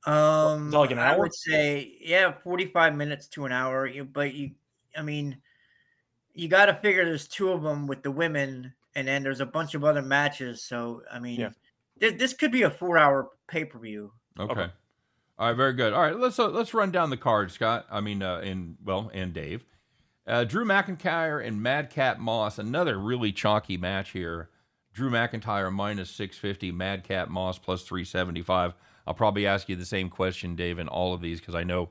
Um, 0.07 0.71
like 0.71 0.91
an 0.91 0.99
hour. 0.99 1.15
I 1.15 1.19
would 1.19 1.35
say, 1.35 1.97
yeah, 2.01 2.33
forty-five 2.45 2.95
minutes 2.95 3.27
to 3.29 3.47
an 3.47 3.53
hour. 3.53 3.87
you- 3.87 4.05
But 4.05 4.35
you, 4.35 4.51
I 4.97 5.01
mean, 5.03 5.39
you 6.35 6.49
got 6.49 6.67
to 6.67 6.75
figure 6.75 7.07
there's 7.07 7.27
two 7.27 7.51
of 7.53 7.63
them 7.63 7.87
with 7.87 8.03
the 8.03 8.11
women, 8.11 8.75
and 8.95 9.09
then 9.09 9.23
there's 9.23 9.41
a 9.41 9.47
bunch 9.47 9.75
of 9.75 9.83
other 9.83 10.03
matches. 10.03 10.63
So 10.63 11.03
I 11.11 11.19
mean, 11.21 11.41
Yeah. 11.41 11.51
this, 11.99 12.13
this 12.19 12.33
could 12.35 12.53
be 12.53 12.63
a 12.65 12.71
four 12.71 12.99
hour 12.99 13.31
pay 13.47 13.65
per 13.65 13.79
view. 13.79 14.13
Okay. 14.39 14.53
Okay. 14.53 14.73
All 15.39 15.49
right, 15.49 15.57
very 15.57 15.73
good. 15.73 15.93
All 15.95 16.03
right, 16.03 16.17
let's 16.17 16.39
uh, 16.39 16.49
let's 16.49 16.75
run 16.75 16.91
down 16.91 17.09
the 17.09 17.17
card, 17.17 17.51
Scott. 17.51 17.87
I 17.91 18.01
mean, 18.03 18.23
uh, 18.23 18.41
and 18.45 18.77
well, 18.85 19.11
and 19.15 19.33
Dave. 19.33 19.65
Uh, 20.27 20.45
Drew 20.45 20.65
McIntyre 20.65 21.47
and 21.47 21.63
Madcap 21.63 22.19
Moss. 22.19 22.59
Another 22.59 22.99
really 22.99 23.33
chalky 23.33 23.77
match 23.77 24.11
here. 24.11 24.49
Drew 24.93 25.11
McIntyre 25.11 25.73
minus 25.73 26.11
six 26.11 26.39
fifty. 26.39 26.73
Madcap 26.73 27.29
Moss 27.29 27.59
plus 27.59 27.83
three 27.83 28.05
seventy 28.05 28.43
five. 28.43 28.75
I'll 29.07 29.15
probably 29.15 29.47
ask 29.47 29.69
you 29.69 29.77
the 29.77 29.85
same 29.85 30.09
question, 30.09 30.57
Dave, 30.57 30.79
in 30.79 30.89
all 30.89 31.13
of 31.13 31.21
these 31.21 31.41
because 31.41 31.55
I 31.55 31.65
know 31.65 31.91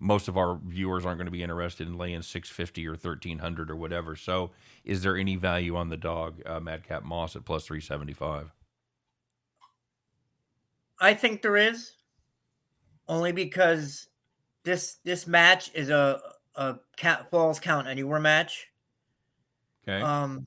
most 0.00 0.28
of 0.28 0.38
our 0.38 0.58
viewers 0.64 1.04
aren't 1.04 1.18
going 1.18 1.26
to 1.26 1.30
be 1.30 1.42
interested 1.42 1.86
in 1.86 1.98
laying 1.98 2.22
six 2.22 2.48
fifty 2.48 2.86
or 2.86 2.96
thirteen 2.96 3.38
hundred 3.38 3.70
or 3.70 3.76
whatever. 3.76 4.16
So, 4.16 4.52
is 4.84 5.02
there 5.02 5.16
any 5.16 5.36
value 5.36 5.76
on 5.76 5.90
the 5.90 5.96
dog, 5.96 6.40
uh, 6.46 6.60
Madcap 6.60 7.02
Moss 7.02 7.36
at 7.36 7.44
plus 7.44 7.66
three 7.66 7.80
seventy 7.80 8.14
five? 8.14 8.50
I 11.00 11.14
think 11.14 11.42
there 11.42 11.56
is, 11.56 11.92
only 13.08 13.32
because 13.32 14.06
this 14.64 14.96
this 15.04 15.26
match 15.26 15.70
is 15.74 15.90
a 15.90 16.20
a 16.56 16.76
count, 16.96 17.30
falls 17.30 17.60
count 17.60 17.88
anywhere 17.88 18.20
match. 18.20 18.68
Okay. 19.86 20.00
Um, 20.00 20.46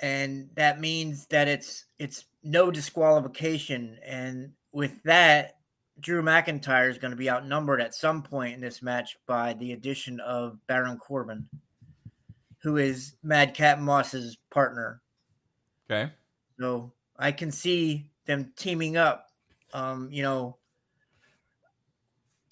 and 0.00 0.48
that 0.54 0.80
means 0.80 1.26
that 1.26 1.48
it's 1.48 1.84
it's 1.98 2.24
no 2.42 2.70
disqualification, 2.70 3.98
and 4.04 4.52
with 4.72 5.02
that, 5.04 5.56
Drew 6.00 6.22
McIntyre 6.22 6.90
is 6.90 6.98
going 6.98 7.12
to 7.12 7.16
be 7.16 7.30
outnumbered 7.30 7.80
at 7.80 7.94
some 7.94 8.22
point 8.22 8.54
in 8.54 8.60
this 8.60 8.82
match 8.82 9.16
by 9.26 9.54
the 9.54 9.72
addition 9.72 10.20
of 10.20 10.58
Baron 10.66 10.98
Corbin, 10.98 11.48
who 12.58 12.76
is 12.76 13.14
Madcap 13.22 13.78
Moss's 13.78 14.36
partner. 14.50 15.00
okay. 15.90 16.12
So 16.58 16.92
I 17.18 17.32
can 17.32 17.50
see 17.50 18.10
them 18.26 18.52
teaming 18.56 18.96
up, 18.96 19.28
um, 19.72 20.08
you 20.10 20.22
know, 20.22 20.56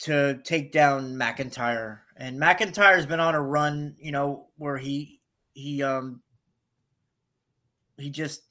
to 0.01 0.41
take 0.45 0.73
down 0.73 1.15
McIntyre. 1.15 2.01
And 2.17 2.39
McIntyre's 2.39 3.07
been 3.07 3.21
on 3.21 3.35
a 3.35 3.43
run, 3.43 3.97
you 3.99 4.13
know, 4.13 4.49
where 4.57 4.77
he 4.79 5.21
he 5.55 5.83
um 5.83 6.23
he 7.97 8.11
just 8.11 8.43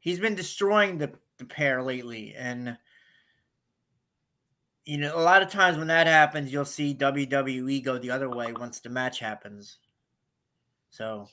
he's 0.00 0.20
been 0.20 0.34
destroying 0.34 0.98
the, 0.98 1.12
the 1.38 1.44
pair 1.44 1.82
lately. 1.82 2.34
And 2.34 2.78
you 4.84 4.96
know, 4.98 5.16
a 5.16 5.20
lot 5.20 5.42
of 5.42 5.50
times 5.50 5.76
when 5.76 5.88
that 5.88 6.06
happens, 6.06 6.52
you'll 6.52 6.64
see 6.64 6.94
WWE 6.94 7.80
go 7.82 7.98
the 7.98 8.10
other 8.10 8.30
way 8.30 8.52
once 8.52 8.80
the 8.80 8.88
match 8.88 9.18
happens. 9.18 9.78
So 10.90 11.28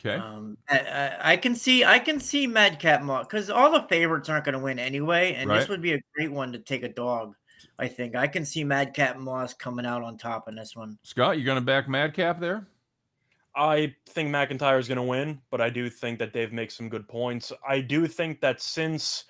Okay. 0.00 0.16
um, 0.16 0.56
I, 0.68 1.16
I, 1.32 1.36
can 1.36 1.54
see 1.54 1.84
I 1.84 1.98
can 1.98 2.20
see 2.20 2.46
Madcap 2.46 3.02
Moss 3.02 3.26
because 3.26 3.50
all 3.50 3.72
the 3.72 3.86
favorites 3.88 4.28
aren't 4.28 4.44
going 4.44 4.54
to 4.54 4.58
win 4.58 4.78
anyway, 4.78 5.34
and 5.34 5.50
Right. 5.50 5.58
this 5.58 5.68
would 5.68 5.82
be 5.82 5.94
a 5.94 6.00
great 6.14 6.32
one 6.32 6.52
to 6.52 6.58
take 6.58 6.82
a 6.82 6.88
dog. 6.88 7.34
I 7.78 7.88
think 7.88 8.16
I 8.16 8.26
can 8.26 8.44
see 8.44 8.64
Madcap 8.64 9.18
Moss 9.18 9.54
coming 9.54 9.86
out 9.86 10.02
on 10.02 10.18
top 10.18 10.48
in 10.48 10.56
this 10.56 10.74
one. 10.74 10.98
Scott, 11.02 11.38
you 11.38 11.44
going 11.44 11.58
to 11.58 11.64
back 11.64 11.88
Madcap 11.88 12.40
there? 12.40 12.66
I 13.54 13.94
think 14.08 14.30
McIntyre 14.30 14.78
is 14.78 14.88
going 14.88 14.96
to 14.96 15.02
win, 15.02 15.40
but 15.50 15.60
I 15.60 15.70
do 15.70 15.88
think 15.88 16.18
that 16.18 16.32
Dave 16.32 16.52
makes 16.52 16.76
some 16.76 16.88
good 16.88 17.08
points. 17.08 17.52
I 17.66 17.80
do 17.80 18.06
think 18.06 18.40
that 18.40 18.60
since 18.60 19.24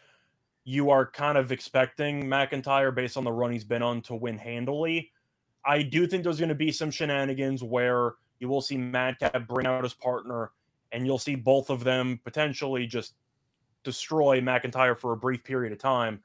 you 0.65 0.91
are 0.91 1.07
kind 1.11 1.39
of 1.39 1.53
expecting 1.53 2.25
McIntyre 2.25 2.95
based 2.95 3.17
on 3.17 3.25
the 3.25 3.33
run 3.33 3.53
he's 3.53 3.65
been 3.65 3.83
on 3.83 4.03
to 4.03 4.15
win 4.15 4.37
handily, 4.37 5.11
I 5.65 5.83
do 5.83 6.07
think 6.07 6.25
there's 6.25 6.39
going 6.39 6.51
to 6.51 6.55
be 6.55 6.73
some 6.73 6.91
shenanigans 6.91 7.63
where 7.63 8.15
you 8.39 8.49
will 8.49 8.61
see 8.61 8.77
Madcap 8.77 9.47
bring 9.47 9.67
out 9.67 9.83
his 9.83 9.95
partner, 9.95 10.53
and 10.93 11.07
you'll 11.07 11.19
see 11.19 11.35
both 11.35 11.71
of 11.71 11.85
them 11.85 12.21
potentially 12.25 12.87
just 12.87 13.15
destroy 13.85 14.41
McIntyre 14.41 14.97
for 14.97 15.13
a 15.13 15.17
brief 15.17 15.45
period 15.45 15.73
of 15.73 15.79
time. 15.79 16.23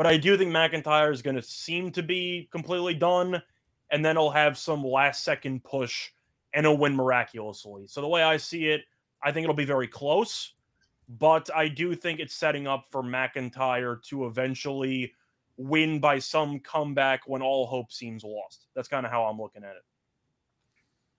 But 0.00 0.06
I 0.06 0.16
do 0.16 0.34
think 0.38 0.50
McIntyre 0.50 1.12
is 1.12 1.20
going 1.20 1.36
to 1.36 1.42
seem 1.42 1.90
to 1.90 2.02
be 2.02 2.48
completely 2.50 2.94
done, 2.94 3.42
and 3.90 4.02
then 4.02 4.16
he'll 4.16 4.30
have 4.30 4.56
some 4.56 4.82
last 4.82 5.24
second 5.24 5.62
push 5.62 6.08
and 6.54 6.64
he'll 6.64 6.78
win 6.78 6.96
miraculously. 6.96 7.86
So 7.86 8.00
the 8.00 8.08
way 8.08 8.22
I 8.22 8.38
see 8.38 8.68
it, 8.68 8.80
I 9.22 9.30
think 9.30 9.44
it'll 9.44 9.54
be 9.54 9.66
very 9.66 9.86
close, 9.86 10.54
but 11.06 11.50
I 11.54 11.68
do 11.68 11.94
think 11.94 12.18
it's 12.18 12.34
setting 12.34 12.66
up 12.66 12.86
for 12.88 13.02
McIntyre 13.02 14.02
to 14.04 14.24
eventually 14.24 15.12
win 15.58 16.00
by 16.00 16.18
some 16.18 16.60
comeback 16.60 17.28
when 17.28 17.42
all 17.42 17.66
hope 17.66 17.92
seems 17.92 18.24
lost. 18.24 18.68
That's 18.74 18.88
kind 18.88 19.04
of 19.04 19.12
how 19.12 19.24
I'm 19.24 19.38
looking 19.38 19.64
at 19.64 19.72
it. 19.72 19.84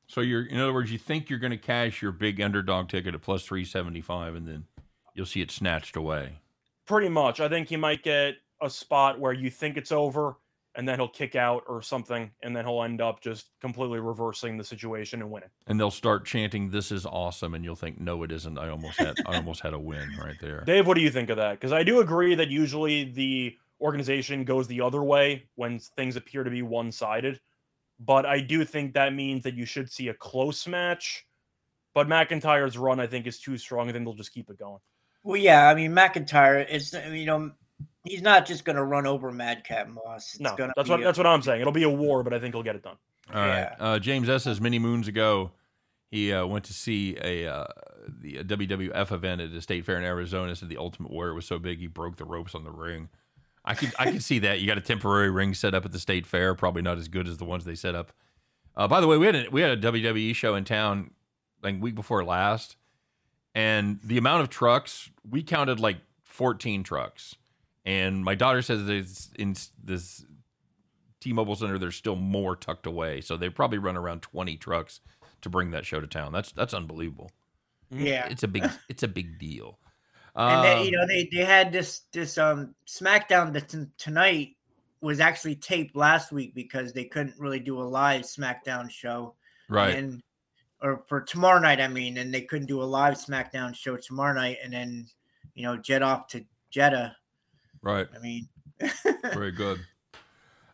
So 0.07 0.21
you're, 0.21 0.47
in 0.47 0.59
other 0.59 0.73
words, 0.73 0.91
you 0.91 0.97
think 0.97 1.29
you're 1.29 1.37
going 1.37 1.51
to 1.51 1.57
cash 1.57 2.01
your 2.01 2.13
big 2.13 2.41
underdog 2.41 2.89
ticket 2.89 3.13
at 3.13 3.21
plus 3.21 3.45
three 3.45 3.63
seventy 3.63 4.01
five, 4.01 4.33
and 4.33 4.47
then 4.47 4.65
you'll 5.13 5.27
see 5.27 5.41
it 5.41 5.51
snatched 5.51 5.95
away. 5.95 6.39
Pretty 6.87 7.09
much. 7.09 7.39
I 7.39 7.47
think 7.47 7.69
he 7.69 7.77
might 7.77 8.01
get 8.01 8.37
a 8.61 8.69
spot 8.69 9.19
where 9.19 9.33
you 9.33 9.49
think 9.49 9.77
it's 9.77 9.91
over 9.91 10.37
and 10.75 10.87
then 10.87 10.97
he'll 10.99 11.07
kick 11.07 11.35
out 11.35 11.63
or 11.67 11.81
something 11.81 12.31
and 12.43 12.55
then 12.55 12.65
he'll 12.65 12.83
end 12.83 13.01
up 13.01 13.21
just 13.21 13.49
completely 13.59 13.99
reversing 13.99 14.57
the 14.57 14.63
situation 14.63 15.21
and 15.21 15.29
winning. 15.29 15.49
And 15.67 15.79
they'll 15.79 15.91
start 15.91 16.25
chanting, 16.25 16.69
"This 16.69 16.91
is 16.91 17.05
awesome," 17.05 17.53
and 17.53 17.63
you'll 17.63 17.75
think, 17.75 17.99
"No, 17.99 18.23
it 18.23 18.31
isn't." 18.31 18.57
I 18.57 18.69
almost 18.69 18.97
had, 18.97 19.17
I 19.25 19.35
almost 19.35 19.61
had 19.61 19.73
a 19.73 19.79
win 19.79 20.09
right 20.17 20.37
there. 20.39 20.63
Dave, 20.65 20.87
what 20.87 20.95
do 20.95 21.01
you 21.01 21.11
think 21.11 21.29
of 21.29 21.37
that? 21.37 21.53
Because 21.53 21.73
I 21.73 21.83
do 21.83 21.99
agree 21.99 22.35
that 22.35 22.49
usually 22.49 23.05
the 23.05 23.57
organization 23.81 24.45
goes 24.45 24.67
the 24.67 24.81
other 24.81 25.03
way 25.03 25.49
when 25.55 25.79
things 25.79 26.15
appear 26.15 26.43
to 26.43 26.51
be 26.51 26.61
one 26.61 26.91
sided. 26.91 27.39
But 27.99 28.25
I 28.25 28.39
do 28.39 28.63
think 28.65 28.93
that 28.93 29.13
means 29.13 29.43
that 29.43 29.55
you 29.55 29.65
should 29.65 29.91
see 29.91 30.07
a 30.07 30.13
close 30.13 30.67
match. 30.67 31.25
But 31.93 32.07
McIntyre's 32.07 32.77
run, 32.77 32.99
I 32.99 33.07
think, 33.07 33.27
is 33.27 33.39
too 33.39 33.57
strong. 33.57 33.89
I 33.89 33.91
think 33.91 34.05
they'll 34.05 34.13
just 34.13 34.33
keep 34.33 34.49
it 34.49 34.57
going. 34.57 34.79
Well, 35.23 35.37
yeah, 35.37 35.67
I 35.67 35.75
mean 35.75 35.91
McIntyre 35.91 36.67
is 36.67 36.93
you 37.11 37.25
know 37.25 37.51
he's 38.03 38.21
not 38.21 38.45
just 38.45 38.65
going 38.65 38.75
to 38.75 38.83
run 38.83 39.05
over 39.07 39.31
Madcap 39.31 39.87
Moss. 39.89 40.31
It's 40.33 40.39
No, 40.39 40.55
gonna 40.55 40.73
that's 40.75 40.89
what 40.89 40.99
a- 41.01 41.03
that's 41.03 41.17
what 41.17 41.27
I'm 41.27 41.41
saying. 41.41 41.61
It'll 41.61 41.73
be 41.73 41.83
a 41.83 41.89
war, 41.89 42.23
but 42.23 42.33
I 42.33 42.39
think 42.39 42.53
he'll 42.55 42.63
get 42.63 42.75
it 42.75 42.83
done. 42.83 42.97
All 43.33 43.39
right. 43.41 43.47
Yeah. 43.59 43.75
Uh, 43.79 43.99
James 43.99 44.27
S 44.29 44.43
says 44.43 44.59
many 44.59 44.79
moons 44.79 45.07
ago, 45.07 45.51
he 46.09 46.33
uh, 46.33 46.45
went 46.45 46.65
to 46.65 46.73
see 46.73 47.15
a 47.21 47.47
uh, 47.47 47.65
the 48.19 48.37
a 48.37 48.43
WWF 48.43 49.11
event 49.11 49.39
at 49.41 49.51
the 49.53 49.61
State 49.61 49.85
Fair 49.85 49.97
in 49.97 50.03
Arizona. 50.03 50.55
Said 50.55 50.69
the 50.69 50.77
Ultimate 50.77 51.11
Warrior 51.11 51.33
was 51.33 51.45
so 51.45 51.57
big 51.59 51.79
he 51.79 51.87
broke 51.87 52.17
the 52.17 52.25
ropes 52.25 52.53
on 52.55 52.63
the 52.63 52.71
ring. 52.71 53.09
I 53.63 53.75
could 53.75 53.93
I 53.99 54.11
could 54.11 54.23
see 54.23 54.39
that. 54.39 54.59
You 54.59 54.67
got 54.67 54.77
a 54.77 54.81
temporary 54.81 55.29
ring 55.29 55.53
set 55.53 55.73
up 55.73 55.85
at 55.85 55.91
the 55.91 55.99
State 55.99 56.25
Fair, 56.25 56.55
probably 56.55 56.81
not 56.81 56.97
as 56.97 57.07
good 57.07 57.27
as 57.27 57.37
the 57.37 57.45
ones 57.45 57.63
they 57.63 57.75
set 57.75 57.95
up. 57.95 58.11
Uh, 58.75 58.87
by 58.87 58.99
the 58.99 59.07
way, 59.07 59.17
we 59.17 59.25
had 59.27 59.35
a, 59.35 59.49
we 59.51 59.61
had 59.61 59.71
a 59.71 59.91
WWE 59.91 60.33
show 60.35 60.55
in 60.55 60.63
town 60.65 61.11
like 61.61 61.79
week 61.81 61.93
before 61.95 62.25
last, 62.25 62.75
and 63.53 63.99
the 64.03 64.17
amount 64.17 64.41
of 64.41 64.49
trucks 64.49 65.09
we 65.29 65.43
counted 65.43 65.79
like 65.79 65.97
fourteen 66.23 66.83
trucks, 66.83 67.35
and 67.85 68.23
my 68.23 68.35
daughter 68.35 68.61
says 68.61 68.85
there's 68.85 69.29
in 69.37 69.55
this 69.83 70.25
T-Mobile 71.19 71.55
Center, 71.55 71.77
there's 71.77 71.95
still 71.95 72.15
more 72.15 72.55
tucked 72.55 72.85
away. 72.87 73.21
So 73.21 73.37
they 73.37 73.49
probably 73.49 73.77
run 73.77 73.95
around 73.97 74.21
20 74.23 74.57
trucks 74.57 75.01
to 75.41 75.49
bring 75.49 75.71
that 75.71 75.85
show 75.85 75.99
to 75.99 76.07
town. 76.07 76.31
That's 76.31 76.51
that's 76.51 76.73
unbelievable. 76.73 77.31
Yeah, 77.89 78.27
It's 78.29 78.43
a 78.43 78.47
big 78.47 78.69
it's 78.89 79.03
a 79.03 79.07
big 79.07 79.37
deal. 79.39 79.77
and 80.35 80.63
they, 80.63 80.73
Um, 80.79 80.85
you 80.85 80.91
know 80.91 81.05
they 81.07 81.27
they 81.31 81.43
had 81.43 81.71
this 81.71 82.01
this 82.13 82.37
um 82.37 82.73
SmackDown 82.87 83.51
that 83.53 83.69
t- 83.69 83.85
tonight 83.97 84.55
was 85.01 85.19
actually 85.19 85.55
taped 85.55 85.95
last 85.95 86.31
week 86.31 86.53
because 86.55 86.93
they 86.93 87.05
couldn't 87.05 87.35
really 87.39 87.59
do 87.59 87.81
a 87.81 87.83
live 87.83 88.21
SmackDown 88.21 88.89
show. 88.89 89.35
right. 89.69 89.95
and 89.95 90.21
or 90.83 91.03
for 91.07 91.21
tomorrow 91.21 91.59
night 91.59 91.79
i 91.79 91.87
mean 91.87 92.17
and 92.17 92.33
they 92.33 92.41
couldn't 92.41 92.65
do 92.65 92.81
a 92.81 92.83
live 92.83 93.13
smackdown 93.13 93.75
show 93.75 93.95
tomorrow 93.97 94.33
night 94.33 94.57
and 94.63 94.73
then 94.73 95.05
you 95.53 95.61
know 95.63 95.77
jet 95.77 96.01
off 96.01 96.25
to 96.27 96.43
jeddah 96.71 97.15
right. 97.81 98.07
i 98.15 98.19
mean 98.19 98.47
Very 99.33 99.51
good. 99.51 99.79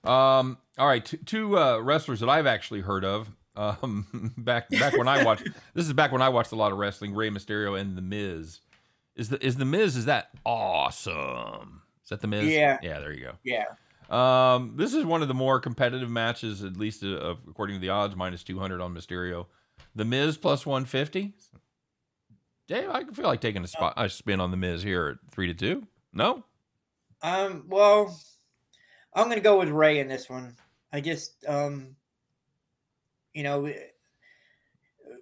Um, 0.03 0.57
all 0.77 0.87
right, 0.87 1.03
two, 1.03 1.17
two 1.17 1.57
uh, 1.57 1.79
wrestlers 1.79 2.19
that 2.21 2.29
I've 2.29 2.47
actually 2.47 2.81
heard 2.81 3.03
of. 3.03 3.29
Um, 3.55 4.33
back 4.37 4.69
back 4.69 4.95
when 4.97 5.07
I 5.07 5.23
watched 5.23 5.47
this 5.73 5.85
is 5.85 5.93
back 5.93 6.11
when 6.11 6.21
I 6.21 6.29
watched 6.29 6.51
a 6.51 6.55
lot 6.55 6.71
of 6.71 6.77
wrestling. 6.77 7.13
Rey 7.13 7.29
Mysterio 7.29 7.79
and 7.79 7.97
the 7.97 8.01
Miz. 8.01 8.59
Is 9.15 9.29
the 9.29 9.43
is 9.43 9.55
the 9.55 9.65
Miz? 9.65 9.95
Is 9.95 10.05
that 10.05 10.29
awesome? 10.45 11.81
Is 12.03 12.09
that 12.09 12.21
the 12.21 12.27
Miz? 12.27 12.45
Yeah. 12.45 12.77
Yeah. 12.83 12.99
There 12.99 13.11
you 13.11 13.25
go. 13.25 13.31
yeah 13.43 13.65
Um, 14.09 14.73
this 14.77 14.93
is 14.93 15.03
one 15.05 15.21
of 15.23 15.27
the 15.27 15.33
more 15.33 15.59
competitive 15.59 16.09
matches, 16.09 16.63
at 16.63 16.77
least 16.77 17.03
uh, 17.03 17.35
according 17.49 17.77
to 17.77 17.79
the 17.81 17.89
odds, 17.89 18.15
minus 18.15 18.43
200 18.43 18.79
on 18.79 18.93
Mysterio. 18.93 19.47
The 19.95 20.05
Miz 20.05 20.37
plus 20.37 20.65
150. 20.65 21.33
Dave, 22.67 22.89
I 22.89 23.05
feel 23.05 23.25
like 23.25 23.41
taking 23.41 23.63
a 23.63 23.67
spot, 23.67 23.93
a 23.97 24.07
spin 24.07 24.39
on 24.39 24.51
the 24.51 24.57
Miz 24.57 24.83
here 24.83 25.07
at 25.07 25.31
three 25.31 25.47
to 25.47 25.53
two. 25.53 25.87
No, 26.13 26.43
um 27.21 27.63
well 27.67 28.19
i'm 29.13 29.29
gonna 29.29 29.41
go 29.41 29.57
with 29.57 29.69
rey 29.69 29.99
in 29.99 30.07
this 30.07 30.29
one 30.29 30.55
i 30.93 31.01
just 31.01 31.45
um 31.47 31.95
you 33.33 33.43
know 33.43 33.71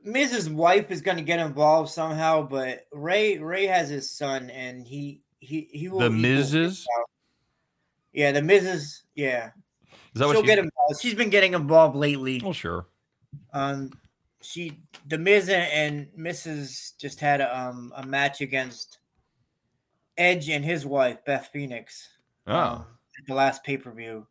mrs 0.05 0.51
wife 0.51 0.91
is 0.91 1.01
gonna 1.01 1.21
get 1.21 1.39
involved 1.39 1.89
somehow 1.89 2.41
but 2.41 2.85
rey 2.91 3.37
rey 3.37 3.65
has 3.65 3.89
his 3.89 4.09
son 4.09 4.49
and 4.49 4.85
he 4.87 5.21
he 5.39 5.67
he 5.71 5.87
will 5.87 5.99
the 5.99 6.09
Maryse 6.09 6.83
yeah 8.13 8.31
the 8.31 8.41
mrs 8.41 9.01
yeah 9.15 9.51
Is 10.13 10.19
that 10.19 10.25
she'll 10.25 10.35
what 10.35 10.45
get 10.45 10.59
involved 10.59 11.01
she's 11.01 11.13
been 11.13 11.29
getting 11.29 11.53
involved 11.53 11.95
lately 11.95 12.41
Well, 12.43 12.53
sure. 12.53 12.87
Um, 13.53 13.91
she 14.41 14.79
the 15.07 15.17
Miz 15.17 15.49
and, 15.49 15.71
and 15.71 16.07
Mrs. 16.17 16.97
just 16.97 17.19
had 17.19 17.41
a, 17.41 17.59
um 17.59 17.93
a 17.95 18.05
match 18.05 18.41
against 18.41 18.99
Edge 20.17 20.49
and 20.49 20.63
his 20.63 20.85
wife 20.85 21.23
Beth 21.25 21.49
Phoenix. 21.51 22.09
Oh, 22.47 22.55
um, 22.55 22.85
at 23.19 23.27
the 23.27 23.33
last 23.33 23.63
pay 23.63 23.77
per 23.77 23.91
view. 23.91 24.27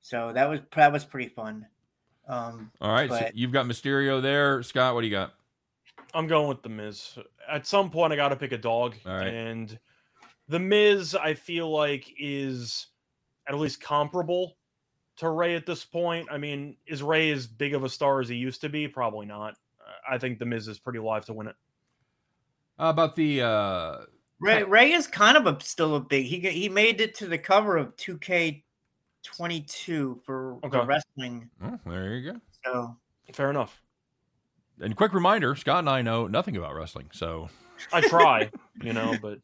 So 0.00 0.32
that 0.34 0.48
was 0.48 0.60
that 0.76 0.92
was 0.92 1.04
pretty 1.04 1.28
fun. 1.28 1.66
Um, 2.28 2.70
all 2.80 2.92
right. 2.92 3.10
So 3.10 3.30
you've 3.34 3.52
got 3.52 3.66
Mysterio 3.66 4.20
there, 4.20 4.62
Scott. 4.62 4.94
What 4.94 5.02
do 5.02 5.06
you 5.06 5.12
got? 5.12 5.34
I'm 6.12 6.26
going 6.26 6.48
with 6.48 6.62
the 6.62 6.68
Miz. 6.68 7.18
At 7.48 7.66
some 7.66 7.90
point, 7.90 8.12
I 8.12 8.16
got 8.16 8.28
to 8.28 8.36
pick 8.36 8.52
a 8.52 8.58
dog, 8.58 8.94
All 9.04 9.16
right. 9.16 9.26
and 9.26 9.78
the 10.48 10.58
Miz, 10.58 11.14
I 11.14 11.34
feel 11.34 11.70
like, 11.70 12.12
is 12.18 12.86
at 13.48 13.54
least 13.56 13.80
comparable 13.80 14.56
to 15.16 15.28
Rey 15.28 15.54
at 15.54 15.66
this 15.66 15.84
point. 15.84 16.28
I 16.30 16.38
mean, 16.38 16.76
is 16.86 17.02
Rey 17.02 17.30
as 17.30 17.46
big 17.46 17.74
of 17.74 17.84
a 17.84 17.88
star 17.88 18.20
as 18.20 18.28
he 18.28 18.36
used 18.36 18.60
to 18.62 18.68
be? 18.68 18.88
Probably 18.88 19.26
not. 19.26 19.54
Uh, 19.80 20.14
I 20.14 20.18
think 20.18 20.38
the 20.38 20.46
Miz 20.46 20.68
is 20.68 20.78
pretty 20.78 20.98
live 20.98 21.24
to 21.26 21.32
win 21.32 21.48
it. 21.48 21.56
How 22.78 22.90
about 22.90 23.16
the 23.16 23.42
uh, 23.42 23.96
Rey 24.44 24.62
Rey 24.64 24.92
is 24.92 25.06
kind 25.06 25.36
of 25.36 25.46
a, 25.46 25.58
still 25.62 25.96
a 25.96 26.00
big. 26.00 26.26
He 26.26 26.40
he 26.40 26.68
made 26.68 27.00
it 27.00 27.14
to 27.16 27.26
the 27.26 27.38
cover 27.38 27.76
of 27.76 27.96
2K22 27.96 28.62
for 30.24 30.58
the 30.62 30.66
Okay. 30.68 30.86
wrestling. 30.86 31.50
oh, 31.62 31.78
there 31.86 32.14
you 32.14 32.32
go. 32.32 32.40
So 32.64 32.96
Fair 33.32 33.50
enough. 33.50 33.80
And 34.80 34.96
quick 34.96 35.14
reminder: 35.14 35.54
Scott 35.54 35.80
and 35.80 35.88
I 35.88 36.02
know 36.02 36.26
nothing 36.26 36.56
about 36.56 36.74
wrestling, 36.74 37.08
so 37.12 37.48
I 37.92 38.00
try, 38.02 38.50
you 38.82 38.92
know, 38.92 39.16
but 39.20 39.38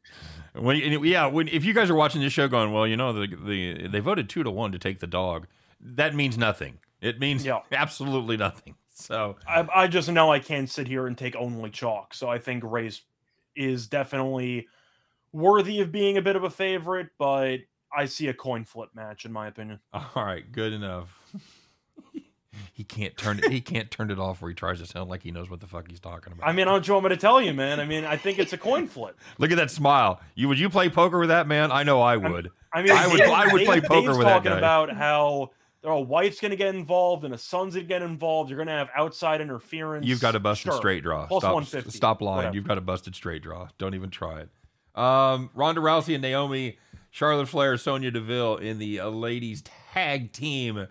when 0.60 0.76
yeah, 1.04 1.26
when 1.26 1.48
if 1.48 1.64
you 1.64 1.72
guys 1.72 1.88
are 1.88 1.94
watching 1.94 2.20
this 2.20 2.32
show, 2.32 2.48
going, 2.48 2.72
well, 2.72 2.86
you 2.86 2.96
know, 2.96 3.12
the 3.12 3.26
the 3.26 3.88
they 3.88 4.00
voted 4.00 4.28
two 4.28 4.42
to 4.42 4.50
one 4.50 4.72
to 4.72 4.78
take 4.78 5.00
the 5.00 5.06
dog, 5.06 5.46
that 5.80 6.14
means 6.14 6.36
nothing. 6.36 6.78
It 7.00 7.20
means 7.20 7.46
Yeah. 7.46 7.60
absolutely 7.72 8.36
nothing. 8.36 8.74
So 8.92 9.36
I, 9.48 9.66
I 9.74 9.86
just 9.86 10.10
know 10.10 10.30
I 10.30 10.40
can't 10.40 10.68
sit 10.68 10.86
here 10.86 11.06
and 11.06 11.16
take 11.16 11.34
only 11.36 11.70
chalk. 11.70 12.12
So 12.12 12.28
I 12.28 12.38
think 12.38 12.62
Rey's 12.66 13.00
is 13.56 13.86
definitely 13.86 14.68
worthy 15.32 15.80
of 15.80 15.92
being 15.92 16.16
a 16.16 16.22
bit 16.22 16.36
of 16.36 16.44
a 16.44 16.50
favorite, 16.50 17.08
but 17.18 17.58
I 17.96 18.06
see 18.06 18.28
a 18.28 18.34
coin 18.34 18.64
flip 18.64 18.90
match 18.94 19.24
in 19.24 19.32
my 19.32 19.46
opinion. 19.48 19.80
all 19.92 20.04
right, 20.16 20.50
good 20.50 20.72
enough. 20.72 21.08
he 22.72 22.84
can't 22.84 23.16
turn 23.16 23.38
it. 23.38 23.50
He 23.50 23.60
can't 23.60 23.90
turn 23.90 24.10
it 24.10 24.18
off 24.18 24.42
where 24.42 24.48
he 24.48 24.54
tries 24.54 24.80
to 24.80 24.86
sound 24.86 25.08
like 25.10 25.22
he 25.22 25.30
knows 25.30 25.48
what 25.50 25.60
the 25.60 25.66
fuck 25.66 25.88
he's 25.88 26.00
talking 26.00 26.32
about. 26.32 26.48
I 26.48 26.52
mean, 26.52 26.68
I 26.68 26.72
don't 26.72 26.86
you 26.86 26.94
want 26.94 27.04
me 27.04 27.10
to 27.10 27.16
tell 27.16 27.40
you, 27.40 27.52
man. 27.54 27.80
I 27.80 27.84
mean, 27.84 28.04
I 28.04 28.16
think 28.16 28.38
it's 28.38 28.52
a 28.52 28.58
coin 28.58 28.86
flip. 28.88 29.18
Look 29.38 29.50
at 29.50 29.56
that 29.56 29.70
smile. 29.70 30.20
You 30.34 30.48
would 30.48 30.58
you 30.58 30.68
play 30.70 30.88
poker 30.88 31.18
with 31.18 31.28
that 31.28 31.46
man? 31.46 31.70
I 31.72 31.82
know 31.82 32.00
I 32.00 32.16
would. 32.16 32.50
I 32.72 32.82
mean, 32.82 32.92
I 32.92 33.06
would- 33.06 33.18
Dave- 33.18 33.30
I 33.30 33.52
would 33.52 33.64
play 33.64 33.80
Dave- 33.80 33.88
poker 33.88 34.06
Dave's 34.08 34.18
with 34.18 34.26
that 34.26 34.42
guy. 34.44 34.50
talking 34.50 34.58
about 34.58 34.92
how 34.96 35.50
their 35.82 35.94
wife's 35.94 36.40
going 36.40 36.50
to 36.50 36.56
get 36.56 36.74
involved 36.74 37.24
and 37.24 37.32
a 37.32 37.38
son's 37.38 37.74
going 37.74 37.86
to 37.86 37.88
get 37.88 38.02
involved. 38.02 38.50
You're 38.50 38.58
going 38.58 38.66
to 38.68 38.72
have 38.74 38.90
outside 38.94 39.40
interference. 39.40 40.06
You've 40.06 40.20
got 40.20 40.34
a 40.34 40.40
busted 40.40 40.72
Sure. 40.72 40.76
straight 40.78 41.02
draw. 41.02 41.26
Plus 41.26 41.40
stop, 41.42 41.54
150, 41.54 41.96
stop 41.96 42.20
lying. 42.20 42.36
whatever. 42.36 42.54
You've 42.54 42.66
got 42.68 42.76
a 42.78 42.82
busted 42.82 43.14
straight 43.14 43.42
draw. 43.42 43.68
Don't 43.78 43.94
even 43.94 44.10
try 44.10 44.40
it. 44.40 44.50
Um, 44.94 45.50
Ronda 45.54 45.80
Rousey 45.80 46.14
and 46.14 46.22
Naomi, 46.22 46.78
Charlotte 47.10 47.48
Flair, 47.48 47.76
Sonya 47.76 48.10
Deville 48.10 48.56
in 48.56 48.78
the 48.78 49.00
uh, 49.00 49.08
ladies 49.08 49.62
tag 49.92 50.32
team 50.32 50.86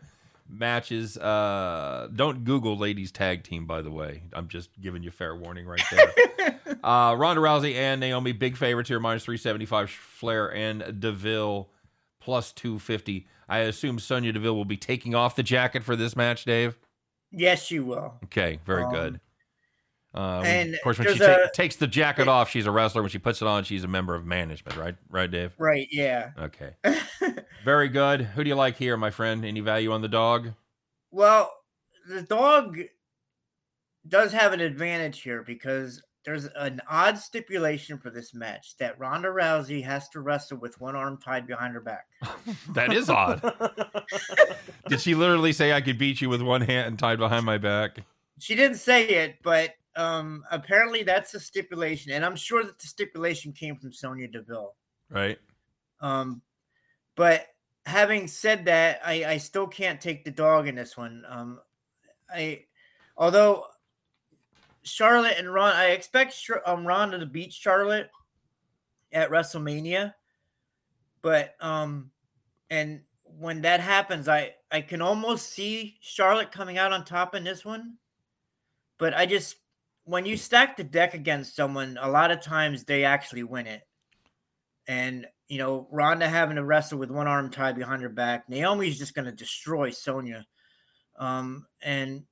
matches. 0.50 1.18
Uh, 1.18 2.08
don't 2.16 2.44
Google 2.44 2.78
ladies 2.78 3.12
tag 3.12 3.44
team, 3.44 3.66
by 3.66 3.82
the 3.82 3.92
way. 3.92 4.24
I'm 4.34 4.48
just 4.48 4.70
giving 4.82 5.04
you 5.04 5.12
fair 5.12 5.36
warning 5.36 5.66
right 5.66 5.82
there. 5.92 6.60
uh, 6.84 7.16
Ronda 7.18 7.42
Rousey 7.42 7.76
and 7.76 8.00
Naomi, 8.00 8.32
big 8.32 8.58
favorites 8.58 8.90
here, 8.90 9.00
minus 9.00 9.26
375. 9.26 9.90
Flair 9.90 10.54
and 10.54 11.00
Deville, 11.00 11.70
plus 12.20 12.52
250. 12.54 13.28
I 13.48 13.60
assume 13.60 14.00
Sonya 14.00 14.32
Deville 14.34 14.56
will 14.56 14.66
be 14.66 14.78
taking 14.78 15.16
off 15.16 15.36
the 15.36 15.44
jacket 15.44 15.84
for 15.84 15.96
this 15.96 16.16
match, 16.16 16.46
Dave. 16.46 16.78
yes, 17.32 17.72
you 17.72 17.84
will. 17.86 18.16
Okay, 18.26 18.60
very 18.66 18.84
Um, 18.84 18.92
good. 18.94 19.20
Uh, 20.14 20.42
and 20.44 20.74
of 20.74 20.82
course, 20.82 20.98
when 20.98 21.14
she 21.14 21.20
ta- 21.20 21.38
a- 21.46 21.52
takes 21.52 21.76
the 21.76 21.86
jacket 21.88 22.28
off, 22.28 22.50
she's 22.50 22.66
a 22.66 22.72
wrestler. 22.72 23.02
When 23.02 23.12
she 23.12 23.20
puts 23.20 23.42
it 23.42 23.48
on, 23.48 23.64
she's 23.64 23.84
a 23.84 23.88
member 23.88 24.16
of 24.16 24.26
management, 24.26 24.76
right? 24.78 24.96
Right, 25.10 25.30
Dave? 25.30 25.54
Right? 25.58 25.88
Yeah. 25.92 26.32
Okay, 26.38 26.72
very 27.64 27.90
good. 27.90 28.22
Who 28.22 28.44
do 28.44 28.50
you 28.50 28.56
like 28.56 28.76
here, 28.78 28.98
my 28.98 29.12
friend? 29.12 29.46
Any 29.46 29.60
value 29.60 29.92
on 29.92 30.02
the 30.02 30.08
dog? 30.08 30.54
Well, 31.12 31.52
the 32.08 32.24
dog 32.24 32.80
does 34.08 34.34
have 34.34 34.54
an 34.54 34.62
advantage 34.62 35.22
here 35.22 35.44
because 35.44 36.02
there's 36.26 36.46
an 36.46 36.82
odd 36.90 37.18
stipulation 37.18 37.98
for 37.98 38.10
this 38.10 38.34
match 38.34 38.76
that 38.78 39.00
Ronda 39.00 39.30
Rousey 39.30 39.84
has 39.84 40.10
to 40.10 40.22
wrestle 40.22 40.58
with 40.58 40.80
one 40.82 40.96
arm 40.96 41.18
tied 41.24 41.48
behind 41.48 41.74
her 41.74 41.82
back. 41.82 42.08
That 42.74 42.94
is 42.94 43.10
odd. 43.10 43.42
Did 44.88 45.02
she 45.02 45.16
literally 45.16 45.54
say 45.54 45.72
I 45.72 45.82
could 45.82 45.98
beat 45.98 46.20
you 46.22 46.30
with 46.30 46.42
one 46.42 46.62
hand 46.62 47.00
tied 47.00 47.20
behind 47.20 47.46
my 47.46 47.58
back? 47.58 48.00
She 48.40 48.56
didn't 48.56 48.78
say 48.78 49.08
it, 49.08 49.38
but 49.44 49.72
um 50.00 50.44
apparently 50.50 51.04
that's 51.04 51.34
a 51.34 51.40
stipulation, 51.40 52.14
and 52.14 52.26
I'm 52.26 52.36
sure 52.36 52.64
that 52.64 52.80
the 52.80 52.88
stipulation 52.88 53.52
came 53.52 53.76
from 53.76 53.92
Sonya 53.92 54.30
Deville. 54.30 54.76
Right. 55.10 55.38
Um, 56.02 56.42
but 57.16 57.48
having 57.86 58.28
said 58.28 58.66
that, 58.66 59.02
I, 59.04 59.26
I 59.26 59.38
still 59.38 59.68
can't 59.68 60.00
take 60.00 60.24
the 60.24 60.32
dog 60.32 60.68
in 60.68 60.76
this 60.76 60.96
one. 60.96 61.24
Um, 61.28 61.60
I 62.34 62.66
although 63.18 63.66
Charlotte 64.84 65.36
and 65.38 65.54
Ron, 65.54 65.76
I 65.76 65.88
expect 65.88 66.50
um, 66.66 66.88
Ronda 66.88 67.20
to 67.20 67.26
beat 67.26 67.52
Charlotte 67.52 68.10
at 69.12 69.30
WrestleMania, 69.30 70.14
but 71.22 71.56
um, 71.60 72.12
and 72.70 73.02
when 73.24 73.62
that 73.64 73.82
happens, 73.82 74.30
I 74.30 74.54
I 74.72 74.80
can 74.82 75.02
almost 75.02 75.50
see 75.50 75.98
Charlotte 76.00 76.52
coming 76.52 76.78
out 76.78 76.94
on 76.94 77.04
top 77.04 77.36
in 77.36 77.44
this 77.44 77.66
one, 77.66 77.96
but 78.98 79.14
I 79.14 79.26
just 79.26 79.58
when 80.10 80.26
you 80.26 80.36
stack 80.36 80.76
the 80.76 80.84
deck 80.84 81.14
against 81.14 81.56
someone, 81.56 81.98
a 82.02 82.10
lot 82.10 82.32
of 82.32 82.42
times 82.42 82.84
they 82.84 83.04
actually 83.04 83.44
win 83.44 83.68
it. 83.68 83.84
And 84.88 85.28
you 85.48 85.60
know, 85.60 85.88
Ronda 85.92 86.28
having 86.28 86.56
to 86.56 86.64
wrestle 86.64 86.98
with 86.98 87.12
one 87.12 87.28
arm 87.28 87.50
tied 87.52 87.76
behind 87.76 88.02
her 88.02 88.10
back. 88.10 88.50
Naomi's 88.50 88.98
just 88.98 89.14
going 89.14 89.26
to 89.26 89.32
destroy 89.32 89.90
Sonya. 89.92 90.46
Um, 91.18 91.66
and 91.82 92.24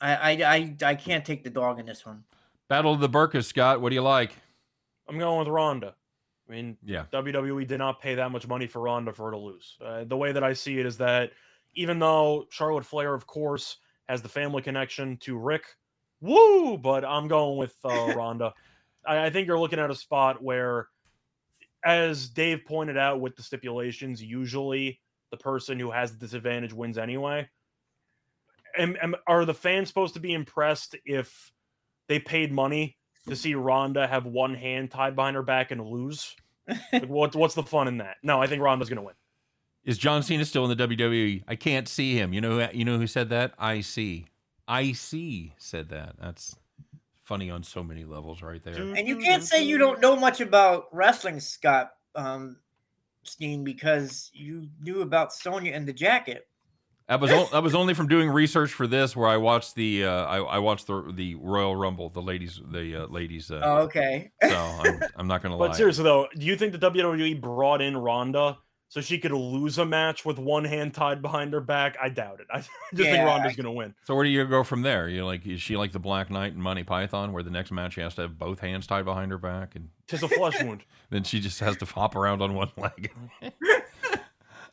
I, 0.00 0.14
I, 0.14 0.30
I, 0.30 0.76
I 0.82 0.94
can't 0.94 1.24
take 1.24 1.44
the 1.44 1.50
dog 1.50 1.78
in 1.78 1.86
this 1.86 2.06
one. 2.06 2.24
Battle 2.68 2.94
of 2.94 3.00
the 3.00 3.08
Burkas, 3.08 3.44
Scott. 3.44 3.80
What 3.80 3.90
do 3.90 3.94
you 3.94 4.02
like? 4.02 4.32
I'm 5.08 5.18
going 5.18 5.40
with 5.40 5.48
Ronda. 5.48 5.94
I 6.48 6.52
mean, 6.52 6.76
Yeah. 6.84 7.04
WWE 7.12 7.66
did 7.66 7.78
not 7.78 8.00
pay 8.00 8.14
that 8.14 8.30
much 8.30 8.46
money 8.46 8.66
for 8.68 8.80
Ronda 8.82 9.12
for 9.12 9.26
her 9.26 9.32
to 9.32 9.38
lose. 9.38 9.76
Uh, 9.84 10.04
the 10.04 10.16
way 10.16 10.32
that 10.32 10.44
I 10.44 10.52
see 10.52 10.78
it 10.78 10.86
is 10.86 10.96
that 10.98 11.30
even 11.74 11.98
though 11.98 12.46
Charlotte 12.50 12.86
Flair, 12.86 13.14
of 13.14 13.26
course, 13.26 13.76
has 14.08 14.22
the 14.22 14.28
family 14.28 14.62
connection 14.62 15.16
to 15.18 15.36
Ric, 15.36 15.64
woo, 16.20 16.78
but 16.78 17.04
I'm 17.04 17.28
going 17.28 17.56
with 17.56 17.74
uh, 17.84 18.12
Ronda. 18.14 18.52
I, 19.06 19.26
I 19.26 19.30
think 19.30 19.46
you're 19.46 19.58
looking 19.58 19.78
at 19.78 19.90
a 19.90 19.94
spot 19.94 20.42
where, 20.42 20.88
as 21.84 22.28
Dave 22.28 22.64
pointed 22.66 22.96
out 22.96 23.20
with 23.20 23.36
the 23.36 23.42
stipulations, 23.42 24.22
usually 24.22 25.00
the 25.30 25.36
person 25.36 25.78
who 25.78 25.90
has 25.90 26.12
the 26.12 26.18
disadvantage 26.18 26.72
wins 26.72 26.98
anyway. 26.98 27.48
And, 28.76 28.96
and 29.02 29.16
are 29.26 29.44
the 29.44 29.54
fans 29.54 29.88
supposed 29.88 30.14
to 30.14 30.20
be 30.20 30.32
impressed 30.32 30.96
if 31.04 31.50
they 32.08 32.18
paid 32.18 32.52
money 32.52 32.96
to 33.28 33.36
see 33.36 33.54
Ronda 33.54 34.06
have 34.06 34.26
one 34.26 34.54
hand 34.54 34.90
tied 34.90 35.16
behind 35.16 35.36
her 35.36 35.42
back 35.42 35.70
and 35.70 35.84
lose? 35.84 36.34
Like, 36.92 37.06
what, 37.08 37.34
what's 37.34 37.54
the 37.54 37.62
fun 37.62 37.88
in 37.88 37.98
that? 37.98 38.16
No, 38.22 38.40
I 38.40 38.46
think 38.46 38.62
Ronda's 38.62 38.88
going 38.88 38.98
to 38.98 39.02
win. 39.02 39.14
Is 39.84 39.98
John 39.98 40.22
Cena 40.22 40.44
still 40.44 40.70
in 40.70 40.76
the 40.76 40.88
WWE? 40.88 41.44
I 41.48 41.56
can't 41.56 41.88
see 41.88 42.14
him. 42.14 42.32
You 42.32 42.40
know 42.40 42.68
you 42.72 42.84
know 42.84 42.98
who 42.98 43.06
said 43.06 43.30
that? 43.30 43.54
I 43.58 43.80
see. 43.80 44.26
I 44.70 44.92
see 44.92 45.52
said 45.58 45.88
that. 45.88 46.14
That's 46.20 46.54
funny 47.24 47.50
on 47.50 47.62
so 47.64 47.82
many 47.82 48.04
levels 48.04 48.40
right 48.40 48.62
there. 48.62 48.74
And 48.74 49.06
you 49.08 49.18
can't 49.18 49.42
say 49.42 49.64
you 49.64 49.78
don't 49.78 50.00
know 50.00 50.16
much 50.16 50.40
about 50.40 50.84
wrestling, 50.92 51.40
Scott 51.40 51.90
um, 52.14 52.56
Steen, 53.24 53.64
because 53.64 54.30
you 54.32 54.68
knew 54.80 55.02
about 55.02 55.32
Sonya 55.32 55.72
and 55.72 55.86
the 55.86 55.92
jacket. 55.92 56.46
That 57.08 57.20
was 57.20 57.32
o- 57.32 57.48
that 57.50 57.64
was 57.64 57.74
only 57.74 57.94
from 57.94 58.06
doing 58.06 58.30
research 58.30 58.72
for 58.72 58.86
this, 58.86 59.16
where 59.16 59.26
I 59.26 59.36
watched 59.36 59.74
the 59.74 60.04
uh, 60.04 60.10
I, 60.26 60.38
I 60.38 60.58
watched 60.60 60.86
the 60.86 61.10
the 61.12 61.34
Royal 61.34 61.74
Rumble, 61.74 62.08
the 62.08 62.22
ladies 62.22 62.60
the 62.70 63.02
uh, 63.02 63.06
ladies. 63.08 63.50
Uh, 63.50 63.60
Oh, 63.64 63.76
okay. 63.78 64.30
So 64.40 64.56
I'm, 64.56 65.00
I'm 65.16 65.26
not 65.26 65.42
gonna 65.42 65.56
lie. 65.56 65.66
But 65.66 65.76
seriously, 65.76 66.04
though, 66.04 66.28
do 66.38 66.46
you 66.46 66.54
think 66.56 66.72
the 66.72 66.78
WWE 66.78 67.40
brought 67.40 67.82
in 67.82 67.96
Ronda 67.96 68.58
so 68.90 69.00
she 69.00 69.18
could 69.18 69.30
lose 69.30 69.78
a 69.78 69.86
match 69.86 70.24
with 70.24 70.36
one 70.36 70.64
hand 70.64 70.92
tied 70.92 71.22
behind 71.22 71.52
her 71.52 71.60
back? 71.60 71.96
I 72.02 72.08
doubt 72.08 72.40
it. 72.40 72.48
I 72.52 72.58
just 72.58 72.70
think 72.92 73.06
Yeah, 73.06 73.24
Ronda's 73.24 73.54
going 73.54 73.64
to 73.64 73.70
win. 73.70 73.94
So 74.02 74.16
where 74.16 74.24
do 74.24 74.30
you 74.30 74.44
go 74.44 74.64
from 74.64 74.82
there? 74.82 75.08
You 75.08 75.24
like 75.24 75.46
is 75.46 75.62
she 75.62 75.76
like 75.76 75.92
the 75.92 76.00
Black 76.00 76.28
Knight 76.28 76.54
in 76.54 76.60
Monty 76.60 76.82
Python, 76.82 77.32
where 77.32 77.44
the 77.44 77.50
next 77.50 77.70
match 77.70 77.94
she 77.94 78.00
has 78.00 78.16
to 78.16 78.22
have 78.22 78.36
both 78.36 78.58
hands 78.58 78.88
tied 78.88 79.04
behind 79.04 79.30
her 79.30 79.38
back, 79.38 79.76
and 79.76 79.90
Tis 80.08 80.24
a 80.24 80.28
flesh 80.28 80.60
wound. 80.60 80.82
then 81.10 81.22
she 81.22 81.38
just 81.38 81.60
has 81.60 81.76
to 81.76 81.84
hop 81.84 82.16
around 82.16 82.42
on 82.42 82.54
one 82.54 82.72
leg. 82.76 83.12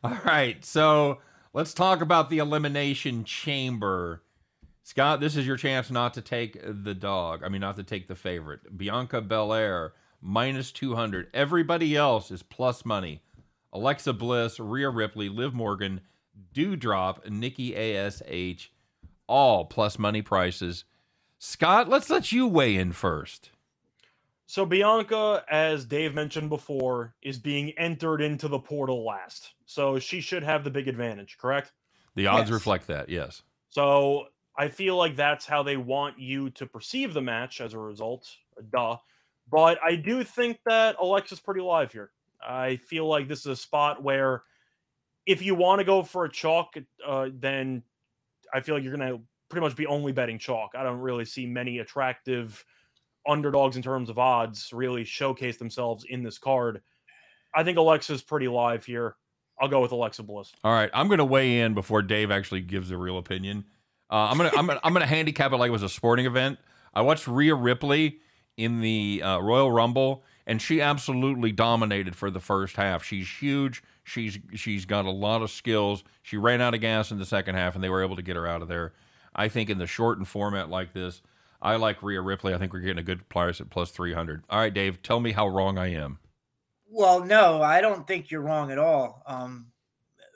All 0.04 0.18
right, 0.26 0.66
so 0.66 1.20
let's 1.54 1.76
talk 1.76 2.02
about 2.02 2.32
the 2.32 2.40
elimination 2.40 3.24
chamber. 3.24 4.24
Scott, 4.82 5.20
this 5.20 5.36
is 5.36 5.46
your 5.46 5.58
chance 5.58 5.92
not 5.92 6.16
to 6.16 6.22
take 6.22 6.58
the 6.64 6.96
dog. 6.96 7.44
I 7.44 7.50
mean, 7.50 7.62
not 7.62 7.76
to 7.76 7.84
take 7.84 8.08
the 8.08 8.16
favorite. 8.16 8.76
Bianca 8.76 9.22
Belair 9.22 9.94
minus 10.24 10.72
two 10.72 10.96
hundred. 10.96 11.28
Everybody 11.36 11.96
else 11.96 12.32
is 12.32 12.42
plus 12.42 12.84
money. 12.84 13.22
Alexa 13.74 14.14
Bliss, 14.14 14.60
Rhea 14.60 14.90
Ripley, 14.90 15.30
Liv 15.30 15.54
Morgan, 15.54 16.02
Doudrop, 16.54 17.30
Nikki 17.30 17.76
Ash, 17.76 18.70
all 19.28 19.66
plus 19.66 20.00
money 20.00 20.22
prices. 20.22 20.86
Scott, 21.40 21.88
let's 21.90 22.10
let 22.10 22.32
you 22.32 22.48
weigh 22.48 22.76
in 22.76 22.92
first. 22.94 23.52
So 24.48 24.66
Bianca, 24.66 25.44
as 25.50 25.86
Dave 25.86 26.14
mentioned 26.14 26.50
before, 26.50 27.14
is 27.22 27.38
being 27.38 27.72
entered 27.78 28.22
into 28.22 28.48
the 28.48 28.60
portal 28.60 29.04
last. 29.04 29.54
So 29.66 30.00
she 30.00 30.22
should 30.22 30.44
have 30.44 30.64
the 30.64 30.72
big 30.72 30.88
advantage, 30.88 31.38
correct? 31.38 31.74
The 32.16 32.28
odds 32.28 32.50
Yes. 32.50 32.54
reflect 32.54 32.88
that, 32.88 33.10
yes. 33.10 33.44
So 33.70 34.28
I 34.58 34.70
feel 34.70 34.96
like 34.96 35.16
that's 35.16 35.46
how 35.46 35.64
they 35.64 35.78
want 35.78 36.18
you 36.18 36.50
to 36.52 36.66
perceive 36.66 37.14
the 37.14 37.22
match 37.22 37.60
as 37.60 37.74
a 37.74 37.80
result. 37.80 38.30
Duh. 38.72 38.98
But 39.52 39.78
I 39.84 39.96
do 39.96 40.24
think 40.24 40.60
that 40.66 40.96
Alexa's 41.00 41.40
pretty 41.42 41.62
live 41.62 41.92
here. 41.92 42.12
I 42.42 42.78
feel 42.78 43.08
like 43.08 43.28
this 43.28 43.40
is 43.40 43.48
a 43.48 43.56
spot 43.56 44.04
where 44.04 44.44
if 45.26 45.42
you 45.42 45.56
want 45.56 45.80
to 45.80 45.86
go 45.86 46.04
for 46.04 46.26
a 46.26 46.32
chalk, 46.32 46.76
uh, 47.06 47.30
then 47.34 47.84
I 48.54 48.62
feel 48.62 48.76
like 48.76 48.84
you're 48.84 48.96
going 48.96 49.12
to 49.12 49.22
pretty 49.50 49.66
much 49.66 49.76
be 49.76 49.86
only 49.88 50.12
betting 50.12 50.40
chalk. 50.40 50.72
I 50.76 50.84
don't 50.84 51.00
really 51.00 51.26
see 51.26 51.46
many 51.46 51.80
attractive 51.80 52.64
underdogs 53.28 53.76
in 53.76 53.82
terms 53.82 54.10
of 54.10 54.18
odds 54.18 54.72
really 54.72 55.04
showcase 55.04 55.58
themselves 55.58 56.06
in 56.10 56.24
this 56.24 56.38
card. 56.38 56.82
I 57.54 57.64
think 57.64 57.78
Alexa's 57.78 58.22
pretty 58.22 58.48
live 58.48 58.86
here. 58.86 59.16
I'll 59.60 59.68
go 59.68 59.82
with 59.82 59.92
Alexa 59.92 60.24
Bliss. 60.24 60.52
All 60.64 60.72
right, 60.72 60.90
I'm 60.94 61.08
going 61.08 61.18
to 61.18 61.26
weigh 61.26 61.62
in 61.62 61.74
before 61.74 62.02
Dave 62.02 62.32
actually 62.32 62.62
gives 62.62 62.92
a 62.92 62.98
real 62.98 63.18
opinion. 63.18 63.66
Uh, 64.10 64.30
I'm 64.32 64.38
gonna 64.38 64.52
I'm 64.56 64.66
gonna 64.68 64.80
I'm 64.84 64.94
gonna 64.94 65.06
handicap 65.06 65.52
it 65.52 65.58
like 65.58 65.68
it 65.68 65.74
was 65.74 65.84
a 65.84 65.90
sporting 65.90 66.26
event. 66.26 66.60
I 66.94 67.02
watched 67.02 67.28
Rhea 67.28 67.54
Ripley 67.54 68.20
in 68.56 68.80
the 68.80 69.22
uh, 69.22 69.40
Royal 69.40 69.70
Rumble, 69.70 70.24
and 70.48 70.62
she 70.62 70.82
absolutely 70.82 71.52
dominated 71.52 72.16
for 72.16 72.32
the 72.32 72.40
first 72.40 72.78
half. 72.78 73.04
She's 73.04 73.30
huge. 73.30 73.84
She's 74.04 74.40
she's 74.56 74.86
got 74.86 75.06
a 75.06 75.12
lot 75.12 75.42
of 75.44 75.52
skills. 75.52 76.04
She 76.24 76.38
ran 76.38 76.62
out 76.62 76.74
of 76.74 76.80
gas 76.80 77.12
in 77.12 77.20
the 77.20 77.26
second 77.26 77.56
half, 77.56 77.76
and 77.76 77.84
they 77.84 77.90
were 77.90 78.02
able 78.02 78.16
to 78.16 78.22
get 78.24 78.38
her 78.38 78.48
out 78.48 78.62
of 78.62 78.70
there. 78.70 78.94
I 79.36 79.50
think 79.50 79.70
in 79.70 79.78
the 79.78 79.86
shortened 79.86 80.30
format 80.30 80.70
like 80.70 80.94
this, 80.94 81.22
I 81.62 81.76
like 81.76 82.02
Rhea 82.02 82.22
Ripley. 82.22 82.54
I 82.54 82.58
think 82.58 82.74
we're 82.74 82.80
getting 82.80 82.98
a 82.98 83.04
good 83.04 83.28
price 83.28 83.60
at 83.60 83.70
plus 83.70 83.92
three 83.92 84.14
hundred. 84.14 84.44
All 84.50 84.60
right, 84.60 84.74
Dave, 84.74 85.04
tell 85.04 85.20
me 85.20 85.34
how 85.34 85.48
wrong 85.50 85.78
I 85.78 85.92
am. 85.94 86.18
Well, 86.90 87.26
no, 87.26 87.62
I 87.62 87.82
don't 87.82 88.08
think 88.08 88.32
you're 88.32 88.42
wrong 88.42 88.72
at 88.72 88.80
all. 88.80 89.22
Um, 89.28 89.68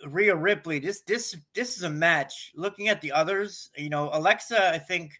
Rhea 0.06 0.36
Ripley, 0.36 0.80
this 0.80 1.02
this 1.02 1.38
this 1.56 1.78
is 1.78 1.84
a 1.84 1.89
match. 1.89 2.52
Looking 2.54 2.89
at 2.89 3.00
the 3.00 3.13
others, 3.13 3.69
you 3.78 3.89
know, 3.89 4.10
Alexa, 4.12 4.74
I 4.74 4.78
think, 4.78 5.13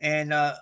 and 0.00 0.32
uh, 0.32 0.56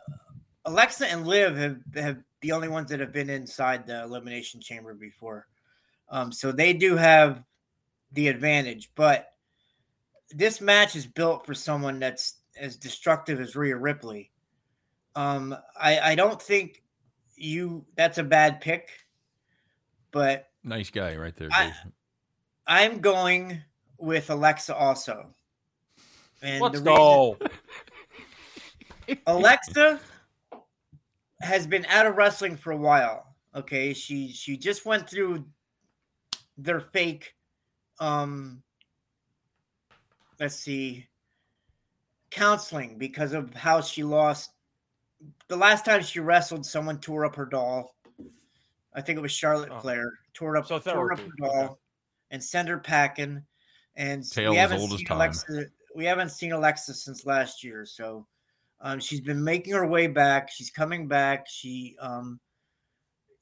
Alexa 0.67 1.07
and 1.11 1.27
Liv 1.27 1.57
have 1.57 1.79
have 1.95 2.19
the 2.43 2.53
only 2.53 2.69
ones 2.69 2.91
that 2.91 3.01
have 3.01 3.13
been 3.13 3.31
inside 3.31 3.87
the 3.87 4.03
elimination 4.03 4.61
chamber 4.61 4.93
before. 4.95 5.47
Um, 6.11 6.31
so 6.33 6.53
they 6.53 6.73
do 6.75 6.97
have 6.97 7.43
the 8.13 8.29
advantage, 8.29 8.91
but 8.95 9.29
this 10.31 10.61
match 10.61 10.95
is 10.97 11.07
built 11.07 11.47
for 11.47 11.55
someone 11.55 11.99
that's 11.99 12.35
as 12.59 12.77
destructive 12.77 13.41
as 13.41 13.57
Rhea 13.57 13.77
Ripley. 13.77 14.31
Um, 15.15 15.57
I, 15.81 15.99
I 16.01 16.15
don't 16.15 16.41
think 16.41 16.83
you 17.37 17.85
that's 17.97 18.19
a 18.19 18.23
bad 18.25 18.61
pick, 18.61 18.91
but 20.11 20.49
Nice 20.65 20.91
guy 20.91 21.17
right 21.17 21.35
there, 21.37 21.49
I, 21.53 21.73
I'm 22.67 23.01
going 23.01 23.61
with 23.99 24.31
Alexa 24.31 24.75
also. 24.75 25.35
And 26.43 26.61
Let's 26.61 26.81
the 26.81 26.91
reason- 26.91 26.97
go. 26.97 27.39
Alexa 29.27 30.01
has 31.43 31.67
been 31.67 31.85
out 31.87 32.07
of 32.07 32.17
wrestling 32.17 32.57
for 32.57 32.73
a 32.73 32.77
while. 32.77 33.27
Okay, 33.55 33.93
she 33.93 34.29
she 34.33 34.57
just 34.57 34.87
went 34.87 35.09
through 35.09 35.45
their 36.59 36.81
fake 36.81 37.35
um 37.99 38.63
let's 40.39 40.57
see 40.57 41.07
counseling 42.31 42.99
because 42.99 43.33
of 43.33 43.53
how 43.55 43.81
she 43.81 44.03
lost 44.03 44.51
the 45.49 45.57
last 45.57 45.85
time 45.85 46.03
she 46.03 46.19
wrestled 46.21 46.65
someone 46.67 46.99
tore 46.99 47.25
up 47.25 47.35
her 47.37 47.47
doll. 47.47 47.95
I 48.95 49.01
think 49.01 49.19
it 49.19 49.23
was 49.23 49.33
Charlotte 49.33 49.71
Oh. 49.73 49.81
Flair. 49.81 50.13
Tore 50.35 50.57
up 50.57 50.67
So 50.67 50.79
tore 50.79 51.13
up 51.13 51.19
therapy, 51.19 51.33
her 51.41 51.47
doll 51.49 51.65
okay. 51.65 51.75
and 52.33 52.43
sent 52.43 52.69
her 52.69 52.79
packing 52.79 53.43
and 53.97 54.29
Tale 54.31 54.51
we 54.53 54.57
haven't 54.57 54.81
old 54.81 54.93
as 54.93 54.99
seen 54.99 55.07
time. 55.07 55.17
Alexa 55.19 55.67
we 55.95 56.05
haven't 56.07 56.31
seen 56.31 56.53
Alexa 56.53 56.95
since 56.95 57.27
last 57.27 57.63
year 57.63 57.85
so 57.85 58.27
um, 58.83 58.99
she's 58.99 59.21
been 59.21 59.43
making 59.43 59.75
her 59.75 59.87
way 59.87 60.09
back. 60.09 60.51
She's 60.51 60.71
coming 60.71 61.07
back. 61.07 61.47
She 61.49 61.97
um, 62.01 62.41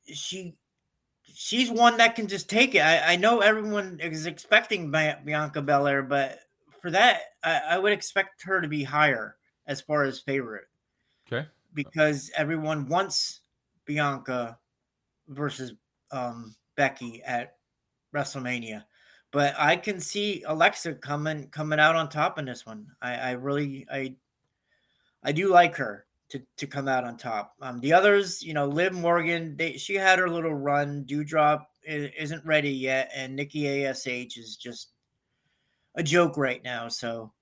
she 0.05 0.55
she's 1.23 1.71
one 1.71 1.97
that 1.97 2.15
can 2.15 2.29
just 2.29 2.49
take 2.49 2.75
it. 2.75 2.81
I, 2.81 3.15
I 3.15 3.17
know 3.17 3.41
everyone 3.41 3.99
is 4.01 4.27
expecting 4.27 4.91
Bianca 4.91 5.63
Belair, 5.63 6.03
but 6.03 6.41
for 6.81 6.91
that, 6.91 7.21
I, 7.43 7.61
I 7.71 7.79
would 7.79 7.93
expect 7.93 8.43
her 8.45 8.61
to 8.61 8.69
be 8.69 8.83
higher 8.83 9.37
as 9.67 9.81
far 9.81 10.05
as 10.05 10.19
favorite 10.19 10.65
Okay. 11.31 11.47
because 11.75 12.31
everyone 12.37 12.89
wants 12.89 13.41
Bianca 13.87 14.59
versus 15.29 15.73
um, 16.13 16.55
Becky 16.77 17.23
at 17.23 17.55
WrestleMania. 18.15 18.85
But 19.33 19.55
I 19.57 19.77
can 19.77 20.01
see 20.01 20.43
Alexa 20.47 20.95
coming 20.95 21.49
coming 21.49 21.79
out 21.79 21.97
on 21.97 22.09
top 22.09 22.39
in 22.39 22.45
this 22.45 22.67
one. 22.67 22.89
I, 23.01 23.15
I 23.15 23.31
really 23.33 23.87
I 23.91 24.17
I 25.23 25.33
do 25.33 25.49
like 25.49 25.77
her 25.77 26.07
to, 26.31 26.43
to 26.59 26.67
come 26.67 26.89
out 26.89 27.05
on 27.05 27.17
top. 27.17 27.55
Um, 27.61 27.81
the 27.81 27.93
others, 27.93 28.43
you 28.43 28.55
know, 28.55 28.67
Liv 28.67 28.93
Morgan, 28.93 29.57
they, 29.57 29.75
she 29.75 29.95
had 29.95 30.19
her 30.19 30.31
little 30.31 30.55
run. 30.55 31.05
Doudrop 31.05 31.65
isn't 31.85 32.45
ready 32.45 32.71
yet, 32.71 33.11
and 33.15 33.35
Nikki 33.35 33.85
Ash 33.85 34.07
is 34.07 34.57
just 34.57 34.93
a 35.95 36.03
joke 36.03 36.37
right 36.37 36.63
now. 36.63 36.89
So, 36.89 37.33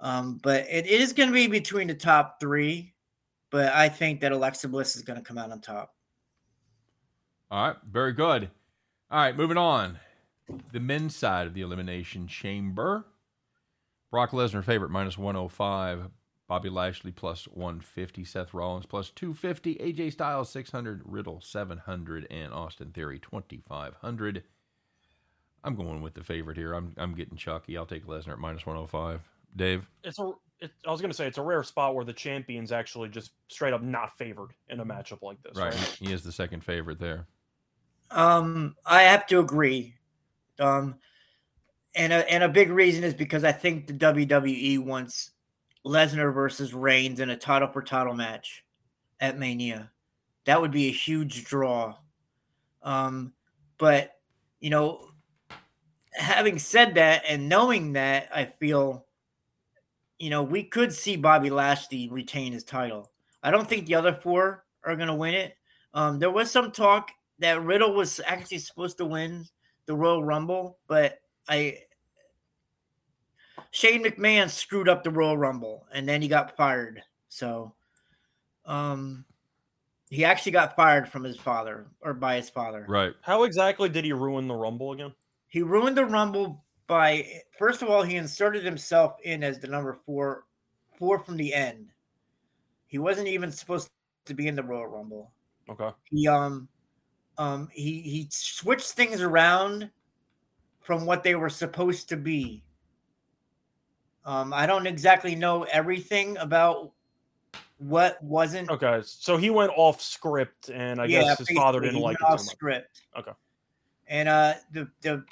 um, 0.00 0.38
but 0.42 0.66
it, 0.68 0.86
it 0.86 1.00
is 1.00 1.12
going 1.12 1.28
to 1.28 1.34
be 1.34 1.46
between 1.46 1.88
the 1.88 1.94
top 1.94 2.38
three. 2.40 2.94
But 3.50 3.72
I 3.72 3.88
think 3.88 4.20
that 4.20 4.32
Alexa 4.32 4.68
Bliss 4.68 4.96
is 4.96 5.02
going 5.02 5.18
to 5.18 5.24
come 5.24 5.38
out 5.38 5.52
on 5.52 5.60
top. 5.60 5.94
All 7.50 7.68
right, 7.68 7.76
very 7.88 8.12
good. 8.12 8.50
All 9.10 9.20
right, 9.20 9.36
moving 9.36 9.56
on. 9.56 9.98
The 10.72 10.80
men's 10.80 11.14
side 11.14 11.46
of 11.46 11.54
the 11.54 11.60
elimination 11.60 12.26
chamber. 12.26 13.06
Brock 14.10 14.32
Lesnar 14.32 14.64
favorite 14.64 14.90
minus 14.90 15.16
105. 15.16 16.10
Bobby 16.48 16.68
Lashley 16.68 17.10
plus 17.10 17.46
150. 17.48 18.24
Seth 18.24 18.54
Rollins 18.54 18.86
plus 18.86 19.10
250. 19.10 19.76
AJ 19.76 20.12
Styles 20.12 20.50
600. 20.50 21.02
Riddle 21.04 21.40
700. 21.40 22.26
And 22.30 22.52
Austin 22.52 22.92
Theory 22.92 23.18
2500. 23.18 24.44
I'm 25.64 25.74
going 25.74 26.00
with 26.00 26.14
the 26.14 26.22
favorite 26.22 26.56
here. 26.56 26.74
I'm 26.74 26.94
I'm 26.96 27.14
getting 27.14 27.36
Chucky. 27.36 27.76
I'll 27.76 27.86
take 27.86 28.06
Lesnar 28.06 28.32
at 28.32 28.38
minus 28.38 28.64
105. 28.64 29.20
Dave? 29.56 29.88
it's 30.04 30.18
a 30.18 30.32
it, 30.60 30.70
I 30.86 30.90
was 30.90 31.00
gonna 31.00 31.12
say 31.12 31.26
it's 31.26 31.38
a 31.38 31.42
rare 31.42 31.62
spot 31.62 31.94
where 31.94 32.04
the 32.04 32.12
champion's 32.12 32.72
actually 32.72 33.08
just 33.08 33.32
straight 33.48 33.74
up 33.74 33.82
not 33.82 34.16
favored 34.16 34.52
in 34.68 34.80
a 34.80 34.84
matchup 34.84 35.22
like 35.22 35.42
this. 35.42 35.56
Right. 35.56 35.74
Right. 35.74 35.96
He 35.98 36.12
is 36.12 36.22
the 36.22 36.32
second 36.32 36.62
favorite 36.62 36.98
there. 36.98 37.26
Um, 38.10 38.76
I 38.86 39.02
have 39.02 39.26
to 39.26 39.40
agree. 39.40 39.94
Um, 40.58 40.96
and 41.94 42.12
a, 42.12 42.30
and 42.30 42.44
a 42.44 42.48
big 42.48 42.70
reason 42.70 43.04
is 43.04 43.14
because 43.14 43.42
I 43.42 43.52
think 43.52 43.86
the 43.86 43.92
WWE 43.94 44.78
wants 44.78 45.32
Lesnar 45.86 46.34
versus 46.34 46.74
Reigns 46.74 47.20
in 47.20 47.30
a 47.30 47.36
title 47.36 47.68
for 47.68 47.82
title 47.82 48.14
match 48.14 48.64
at 49.20 49.38
Mania. 49.38 49.90
That 50.44 50.60
would 50.60 50.72
be 50.72 50.88
a 50.88 50.92
huge 50.92 51.44
draw. 51.44 51.96
Um, 52.82 53.32
but 53.78 54.12
you 54.60 54.70
know, 54.70 55.10
having 56.12 56.58
said 56.58 56.94
that 56.94 57.22
and 57.28 57.48
knowing 57.48 57.92
that, 57.92 58.28
I 58.34 58.46
feel, 58.46 59.06
you 60.18 60.30
know, 60.30 60.42
we 60.42 60.64
could 60.64 60.92
see 60.92 61.16
Bobby 61.16 61.50
Lashley 61.50 62.08
retain 62.08 62.52
his 62.52 62.64
title. 62.64 63.12
I 63.42 63.50
don't 63.50 63.68
think 63.68 63.86
the 63.86 63.94
other 63.94 64.14
four 64.14 64.64
are 64.84 64.96
going 64.96 65.08
to 65.08 65.14
win 65.14 65.34
it. 65.34 65.56
Um, 65.94 66.18
there 66.18 66.30
was 66.30 66.50
some 66.50 66.72
talk 66.72 67.10
that 67.38 67.62
Riddle 67.62 67.94
was 67.94 68.20
actually 68.26 68.58
supposed 68.58 68.98
to 68.98 69.04
win 69.04 69.46
the 69.86 69.94
Royal 69.94 70.24
Rumble, 70.24 70.78
but 70.88 71.20
I 71.48 71.78
Shane 73.70 74.04
McMahon 74.04 74.48
screwed 74.48 74.88
up 74.88 75.02
the 75.02 75.10
Royal 75.10 75.36
Rumble 75.36 75.86
and 75.92 76.08
then 76.08 76.22
he 76.22 76.28
got 76.28 76.56
fired. 76.56 77.02
So 77.28 77.74
um 78.64 79.24
he 80.08 80.24
actually 80.24 80.52
got 80.52 80.76
fired 80.76 81.08
from 81.08 81.24
his 81.24 81.36
father 81.36 81.86
or 82.00 82.14
by 82.14 82.36
his 82.36 82.48
father. 82.48 82.86
Right. 82.88 83.12
How 83.22 83.44
exactly 83.44 83.88
did 83.88 84.04
he 84.04 84.12
ruin 84.12 84.46
the 84.46 84.54
Rumble 84.54 84.92
again? 84.92 85.12
He 85.48 85.62
ruined 85.62 85.96
the 85.96 86.04
Rumble 86.04 86.64
by 86.86 87.26
first 87.58 87.82
of 87.82 87.88
all, 87.90 88.02
he 88.02 88.16
inserted 88.16 88.64
himself 88.64 89.16
in 89.24 89.42
as 89.42 89.58
the 89.58 89.66
number 89.66 89.98
four 90.06 90.44
four 90.98 91.18
from 91.18 91.36
the 91.36 91.52
end. 91.52 91.88
He 92.86 92.98
wasn't 92.98 93.28
even 93.28 93.50
supposed 93.50 93.90
to 94.26 94.34
be 94.34 94.48
in 94.48 94.54
the 94.54 94.62
Royal 94.62 94.86
Rumble. 94.86 95.32
Okay. 95.68 95.90
he 96.04 96.28
um 96.28 96.68
um 97.38 97.68
he 97.72 98.00
he 98.00 98.28
switched 98.30 98.92
things 98.92 99.20
around 99.20 99.90
from 100.80 101.04
what 101.04 101.24
they 101.24 101.34
were 101.34 101.50
supposed 101.50 102.08
to 102.08 102.16
be 102.16 102.62
um 104.26 104.52
i 104.52 104.66
don't 104.66 104.86
exactly 104.86 105.34
know 105.34 105.62
everything 105.64 106.36
about 106.36 106.92
what 107.78 108.22
wasn't 108.22 108.70
Okay. 108.70 109.00
So 109.04 109.36
he 109.36 109.50
went 109.50 109.70
off 109.76 110.00
script, 110.00 110.70
and 110.70 111.00
I 111.00 111.06
guess 111.06 111.38
his 111.38 111.50
father 111.50 111.80
didn't 111.80 112.00
like 112.00 112.16
it 112.20 112.20
so 112.26 112.32
off 112.32 112.40
much. 112.40 112.54
script 112.54 113.02
Okay. 113.18 113.32
and 114.08 114.28
uh 114.28 114.54
the 114.72 114.90
the 115.02 115.24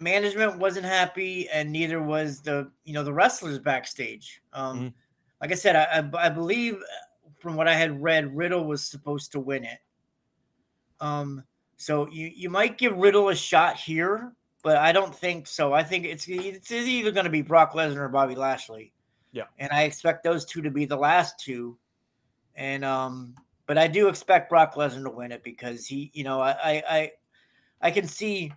management 0.00 0.58
wasn't 0.58 0.84
happy 0.84 1.48
and 1.50 1.70
neither 1.70 2.02
was 2.02 2.40
the 2.42 2.70
you 2.84 2.92
know 2.94 3.04
the 3.04 3.12
wrestlers 3.12 3.58
backstage 3.58 4.42
um 4.52 4.78
Mhm. 4.80 4.94
like 5.40 5.52
I 5.52 5.56
said, 5.56 5.76
I, 5.76 6.00
I, 6.00 6.26
I 6.26 6.28
believe 6.30 6.78
from 7.38 7.54
what 7.54 7.68
I 7.68 7.74
had 7.74 8.02
read, 8.02 8.34
Riddle 8.34 8.64
was 8.64 8.82
supposed 8.82 9.30
to 9.32 9.40
win 9.40 9.64
it. 9.64 9.78
Um, 11.00 11.44
so 11.76 12.08
you 12.08 12.28
you 12.34 12.48
might 12.48 12.78
give 12.78 12.96
Riddle 12.96 13.28
a 13.28 13.34
shot 13.34 13.76
here, 13.76 14.32
but 14.64 14.78
I 14.78 14.92
don't 14.92 15.14
think 15.14 15.46
so. 15.46 15.74
I 15.74 15.84
think 15.84 16.06
it's 16.06 16.26
it's 16.26 16.72
either 16.72 17.12
going 17.12 17.24
to 17.24 17.30
be 17.30 17.42
Brock 17.42 17.74
Lesnar 17.74 17.98
or 17.98 18.08
Bobby 18.08 18.34
Lashley. 18.34 18.92
Yeah, 19.30 19.44
and 19.58 19.70
I 19.70 19.82
expect 19.82 20.24
those 20.24 20.46
two 20.46 20.62
to 20.62 20.70
be 20.70 20.86
the 20.86 20.96
last 20.96 21.38
two. 21.38 21.76
And 22.56 22.82
um, 22.84 23.34
but 23.66 23.76
I 23.76 23.86
do 23.86 24.08
expect 24.08 24.48
Brock 24.48 24.74
Lesnar 24.74 25.04
to 25.04 25.10
win 25.10 25.32
it 25.32 25.44
because 25.44 25.86
he, 25.86 26.10
you 26.14 26.24
know, 26.24 26.40
I 26.40 26.82
I 26.88 27.12
I 27.80 27.90
can 27.90 28.08
see 28.08 28.52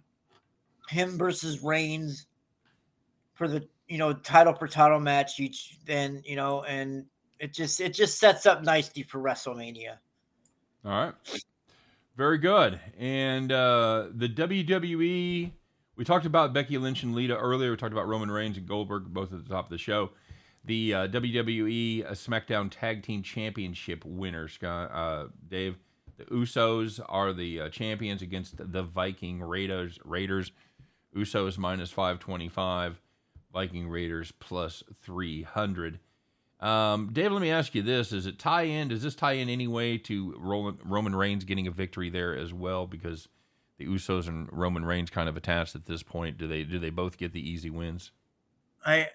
him 0.87 1.17
versus 1.17 1.61
Reigns 1.61 2.25
for 3.33 3.49
the 3.49 3.67
you 3.89 3.97
know 3.97 4.13
title 4.13 4.53
per 4.53 4.67
title 4.67 5.01
match 5.01 5.41
each. 5.41 5.77
Then 5.85 6.21
you 6.25 6.37
know, 6.37 6.63
and 6.63 7.05
it 7.37 7.53
just 7.53 7.81
it 7.81 7.93
just 7.93 8.17
sets 8.17 8.45
up 8.45 8.63
nicely 8.63 9.03
for 9.03 9.19
WrestleMania. 9.19 9.97
All 10.85 10.91
right. 10.91 11.13
Very 12.15 12.37
good. 12.37 12.79
And 12.97 13.51
uh, 13.51 14.07
the 14.15 14.27
WWE, 14.27 15.51
we 15.97 16.05
talked 16.05 16.25
about 16.25 16.53
Becky 16.53 16.77
Lynch 16.77 17.03
and 17.03 17.15
Lita 17.15 17.35
earlier. 17.35 17.71
We 17.71 17.77
talked 17.77 17.91
about 17.91 18.07
Roman 18.07 18.29
Reigns 18.29 18.57
and 18.57 18.67
Goldberg, 18.67 19.05
both 19.05 19.33
at 19.33 19.43
the 19.43 19.49
top 19.49 19.65
of 19.65 19.71
the 19.71 19.79
show. 19.79 20.11
The 20.63 20.93
uh, 20.93 21.07
WWE 21.07 22.05
uh, 22.05 22.11
SmackDown 22.11 22.69
Tag 22.69 23.03
Team 23.03 23.23
Championship 23.23 24.05
winners, 24.05 24.57
uh, 24.61 25.25
Dave. 25.49 25.77
The 26.17 26.25
Usos 26.25 26.99
are 27.07 27.31
the 27.31 27.61
uh, 27.61 27.69
champions 27.69 28.21
against 28.21 28.55
the 28.57 28.83
Viking 28.83 29.41
Raiders. 29.41 29.99
Raiders. 30.03 30.51
Usos 31.15 31.57
minus 31.57 31.89
525. 31.89 32.99
Viking 33.53 33.87
Raiders 33.87 34.31
plus 34.39 34.83
300. 35.03 35.99
Um, 36.59 37.11
Dave, 37.13 37.31
let 37.31 37.41
me 37.41 37.51
ask 37.51 37.75
you 37.75 37.81
this: 37.81 38.09
Does 38.09 38.25
it 38.25 38.39
tie 38.39 38.63
in? 38.63 38.87
Does 38.87 39.03
this 39.03 39.15
tie 39.15 39.33
in 39.33 39.47
any 39.47 39.67
way 39.67 39.97
to 39.99 40.35
Roman, 40.39 40.77
Roman 40.83 41.15
Reigns 41.15 41.43
getting 41.43 41.67
a 41.67 41.71
victory 41.71 42.09
there 42.09 42.35
as 42.35 42.51
well? 42.51 42.87
Because 42.87 43.27
the 43.77 43.85
Usos 43.85 44.27
and 44.27 44.49
Roman 44.51 44.83
Reigns 44.83 45.09
kind 45.09 45.29
of 45.29 45.37
attached 45.37 45.75
at 45.75 45.85
this 45.85 46.03
point. 46.03 46.37
Do 46.37 46.47
they 46.47 46.63
do 46.63 46.79
they 46.79 46.89
both 46.89 47.17
get 47.17 47.31
the 47.31 47.49
easy 47.49 47.69
wins? 47.69 48.11
I 48.85 49.09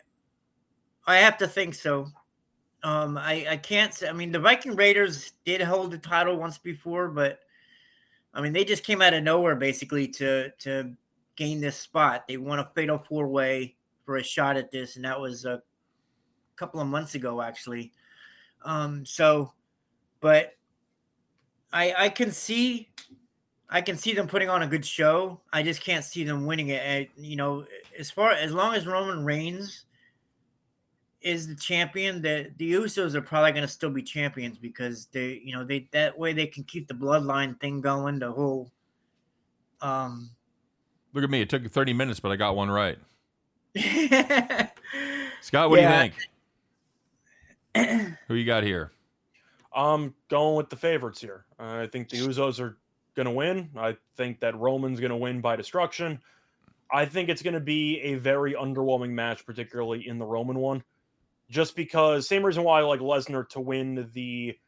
I 1.07 1.17
have 1.19 1.39
to 1.39 1.49
think 1.49 1.75
so. 1.75 2.09
Um, 2.83 3.19
I 3.19 3.47
I 3.51 3.57
can't 3.57 3.93
say. 3.93 4.09
I 4.09 4.13
mean, 4.13 4.33
the 4.33 4.39
Viking 4.39 4.77
Raiders 4.77 5.33
did 5.45 5.61
hold 5.61 5.91
the 5.91 5.99
title 5.99 6.37
once 6.37 6.59
before, 6.59 7.09
but 7.09 7.41
I 8.35 8.41
mean, 8.41 8.53
they 8.53 8.65
just 8.65 8.85
came 8.85 9.03
out 9.03 9.15
of 9.15 9.23
nowhere 9.23 9.57
basically 9.57 10.09
to 10.09 10.51
to 10.61 10.93
gain 11.37 11.61
this 11.61 11.77
spot. 11.77 12.27
They 12.29 12.37
won 12.37 12.59
a 12.59 12.71
fatal 12.75 12.99
four 13.09 13.27
way 13.29 13.77
for 14.05 14.17
a 14.17 14.23
shot 14.23 14.57
at 14.57 14.71
this, 14.71 14.97
and 14.97 15.05
that 15.05 15.21
was 15.21 15.45
a 15.45 15.63
couple 16.57 16.81
of 16.81 16.87
months 16.87 17.15
ago, 17.15 17.43
actually. 17.43 17.93
Um, 18.65 19.05
so, 19.05 19.53
but 20.21 20.53
I 21.73 21.95
I 21.97 22.09
can 22.09 22.31
see 22.31 22.91
I 23.73 23.81
can 23.81 23.97
see 23.97 24.13
them 24.13 24.29
putting 24.29 24.51
on 24.51 24.63
a 24.63 24.67
good 24.67 24.85
show. 24.85 25.41
I 25.51 25.63
just 25.63 25.81
can't 25.81 26.05
see 26.05 26.25
them 26.25 26.45
winning 26.45 26.69
it. 26.69 26.83
And, 26.85 27.09
you 27.17 27.37
know, 27.37 27.65
as 27.99 28.11
far 28.11 28.33
as 28.33 28.53
long 28.53 28.75
as 28.75 28.87
Roman 28.87 29.25
Reigns 29.25 29.87
is 31.23 31.49
the 31.49 31.55
champion, 31.55 32.21
the 32.21 32.53
the 32.59 32.75
Usos 32.75 33.15
are 33.15 33.23
probably 33.23 33.53
going 33.53 33.63
to 33.63 33.69
still 33.69 33.89
be 33.89 34.03
champions 34.03 34.59
because 34.59 35.07
they, 35.07 35.41
you 35.43 35.57
know, 35.57 35.65
they 35.65 35.89
that 35.93 36.19
way 36.19 36.35
they 36.35 36.47
can 36.47 36.65
keep 36.65 36.87
the 36.87 36.93
bloodline 36.93 37.59
thing 37.61 37.81
going. 37.81 38.19
The 38.19 38.31
whole. 38.31 38.71
Um, 39.81 40.31
Look 41.15 41.25
at 41.25 41.31
me! 41.31 41.41
It 41.41 41.49
took 41.49 41.67
30 41.67 41.95
minutes, 41.95 42.21
but 42.21 42.31
I 42.31 42.37
got 42.37 42.55
one 42.55 42.71
right. 42.71 42.99
Scott, 45.41 45.71
what 45.71 45.81
yeah. 45.81 46.09
do 46.09 46.13
you 46.13 46.13
think? 47.75 48.19
Who 48.29 48.35
you 48.35 48.45
got 48.45 48.65
here? 48.65 48.93
I'm 49.75 50.15
going 50.29 50.57
with 50.57 50.69
the 50.69 50.77
favorites 50.77 51.23
here. 51.23 51.47
Uh, 51.59 51.79
I 51.83 51.87
think 51.87 52.11
the 52.11 52.19
Usos 52.19 52.61
are 52.61 52.77
going 53.15 53.27
to 53.27 53.33
win. 53.33 53.71
I 53.77 53.97
think 54.17 54.41
that 54.41 54.59
Roman's 54.59 55.01
going 55.01 55.11
to 55.11 55.17
win 55.17 55.41
by 55.41 55.57
destruction. 55.57 56.21
I 56.91 57.07
think 57.07 57.29
it's 57.29 57.43
going 57.43 57.55
to 57.55 57.61
be 57.61 58.01
a 58.01 58.15
very 58.17 58.53
underwhelming 58.53 59.11
match, 59.11 59.47
particularly 59.47 60.07
in 60.07 60.19
the 60.19 60.27
Roman 60.27 60.59
one, 60.59 60.83
just 61.49 61.75
because 61.75 62.29
same 62.29 62.45
reason 62.45 62.65
why 62.65 62.81
I 62.81 62.83
like 62.83 63.01
Lesnar 63.01 63.49
to 63.51 63.61
win 63.61 64.11
the 64.13 64.59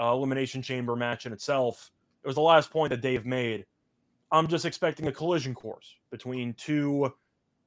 uh, 0.00 0.12
Elimination 0.12 0.62
Chamber 0.62 0.96
match 0.96 1.26
in 1.26 1.32
itself. 1.32 1.90
It 2.22 2.26
was 2.26 2.36
the 2.36 2.42
last 2.42 2.70
point 2.70 2.90
that 2.90 3.02
Dave 3.02 3.26
made. 3.26 3.66
I'm 4.32 4.48
just 4.48 4.64
expecting 4.64 5.06
a 5.06 5.12
collision 5.12 5.54
course 5.54 5.94
between 6.10 6.54
two 6.54 7.12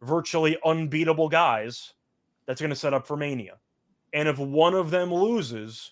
virtually 0.02 0.58
unbeatable 0.65 1.30
guys 1.30 1.93
that's 2.45 2.60
going 2.60 2.71
to 2.71 2.76
set 2.76 2.93
up 2.93 3.06
for 3.06 3.15
Mania. 3.15 3.58
And 4.13 4.28
if 4.28 4.39
one 4.39 4.73
of 4.73 4.89
them 4.89 5.13
loses, 5.13 5.91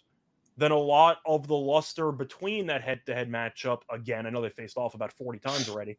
then 0.58 0.72
a 0.72 0.78
lot 0.78 1.18
of 1.26 1.48
the 1.48 1.56
luster 1.56 2.12
between 2.12 2.68
that 2.68 2.82
head 2.82 3.02
to 3.06 3.14
head 3.14 3.30
matchup, 3.30 3.82
again, 3.90 4.26
I 4.26 4.30
know 4.30 4.42
they 4.42 4.50
faced 4.50 4.78
off 4.78 4.96
about 4.96 5.12
40 5.12 5.40
times 5.40 5.70
already. 5.70 5.98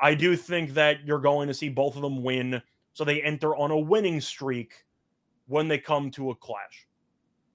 I 0.00 0.14
do 0.14 0.36
think 0.36 0.74
that 0.74 1.04
you're 1.04 1.20
going 1.20 1.48
to 1.48 1.54
see 1.54 1.68
both 1.68 1.96
of 1.96 2.02
them 2.02 2.22
win. 2.22 2.60
So 2.92 3.04
they 3.04 3.22
enter 3.22 3.54
on 3.56 3.70
a 3.70 3.78
winning 3.78 4.20
streak 4.20 4.84
when 5.46 5.68
they 5.68 5.78
come 5.78 6.10
to 6.12 6.30
a 6.30 6.34
clash. 6.34 6.86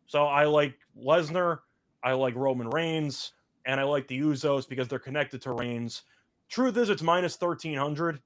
So 0.08 0.26
I 0.26 0.46
like 0.46 0.76
Lesnar, 0.98 1.60
I 2.04 2.14
like 2.14 2.36
Roman 2.36 2.70
Reigns, 2.70 3.34
and 3.66 3.80
I 3.80 3.84
like 3.84 4.08
the 4.08 4.20
Usos 4.20 4.68
because 4.68 4.88
they're 4.88 5.00
connected 5.00 5.42
to 5.44 5.52
Reigns. 5.52 6.04
Truth 6.50 6.78
is, 6.78 6.90
it's 6.90 7.02
minus 7.02 7.40
1300. 7.40 8.22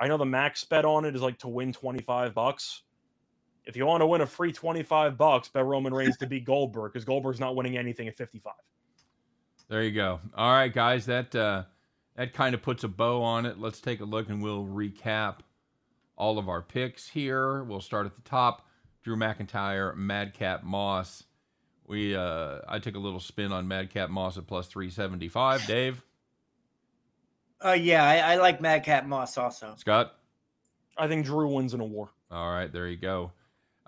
I 0.00 0.08
know 0.08 0.16
the 0.16 0.24
max 0.24 0.64
bet 0.64 0.84
on 0.84 1.04
it 1.04 1.14
is 1.14 1.22
like 1.22 1.38
to 1.38 1.48
win 1.48 1.72
25 1.72 2.34
bucks 2.34 2.82
if 3.64 3.76
you 3.76 3.86
want 3.86 4.00
to 4.00 4.06
win 4.06 4.20
a 4.20 4.26
free 4.26 4.52
25 4.52 5.16
bucks, 5.16 5.48
bet 5.48 5.64
Roman 5.64 5.94
Reigns 5.94 6.16
to 6.18 6.26
beat 6.26 6.44
Goldberg 6.44 6.92
because 6.92 7.04
Goldberg's 7.04 7.40
not 7.40 7.54
winning 7.54 7.76
anything 7.76 8.08
at 8.08 8.16
55. 8.16 8.52
There 9.68 9.82
you 9.82 9.92
go. 9.92 10.20
All 10.34 10.52
right, 10.52 10.72
guys, 10.72 11.06
that 11.06 11.34
uh, 11.34 11.64
that 12.16 12.34
kind 12.34 12.54
of 12.54 12.62
puts 12.62 12.84
a 12.84 12.88
bow 12.88 13.22
on 13.22 13.46
it. 13.46 13.58
Let's 13.58 13.80
take 13.80 14.00
a 14.00 14.04
look 14.04 14.28
and 14.28 14.42
we'll 14.42 14.64
recap 14.64 15.36
all 16.16 16.38
of 16.38 16.48
our 16.48 16.60
picks 16.60 17.08
here. 17.08 17.62
We'll 17.62 17.80
start 17.80 18.06
at 18.06 18.16
the 18.16 18.22
top. 18.22 18.66
Drew 19.02 19.16
McIntyre, 19.16 19.96
Madcap 19.96 20.62
Moss. 20.62 21.24
We 21.86 22.14
uh, 22.14 22.58
I 22.68 22.80
took 22.80 22.96
a 22.96 22.98
little 22.98 23.20
spin 23.20 23.52
on 23.52 23.68
Madcap 23.68 24.10
Moss 24.10 24.36
at 24.36 24.46
plus 24.46 24.66
375. 24.66 25.66
Dave? 25.66 26.02
Uh, 27.64 27.72
yeah, 27.72 28.04
I, 28.04 28.32
I 28.32 28.36
like 28.36 28.60
Madcap 28.60 29.06
Moss 29.06 29.38
also. 29.38 29.74
Scott? 29.78 30.14
I 30.98 31.06
think 31.06 31.24
Drew 31.24 31.54
wins 31.54 31.74
in 31.74 31.80
a 31.80 31.84
war. 31.84 32.10
All 32.30 32.50
right, 32.50 32.70
there 32.70 32.88
you 32.88 32.96
go 32.96 33.30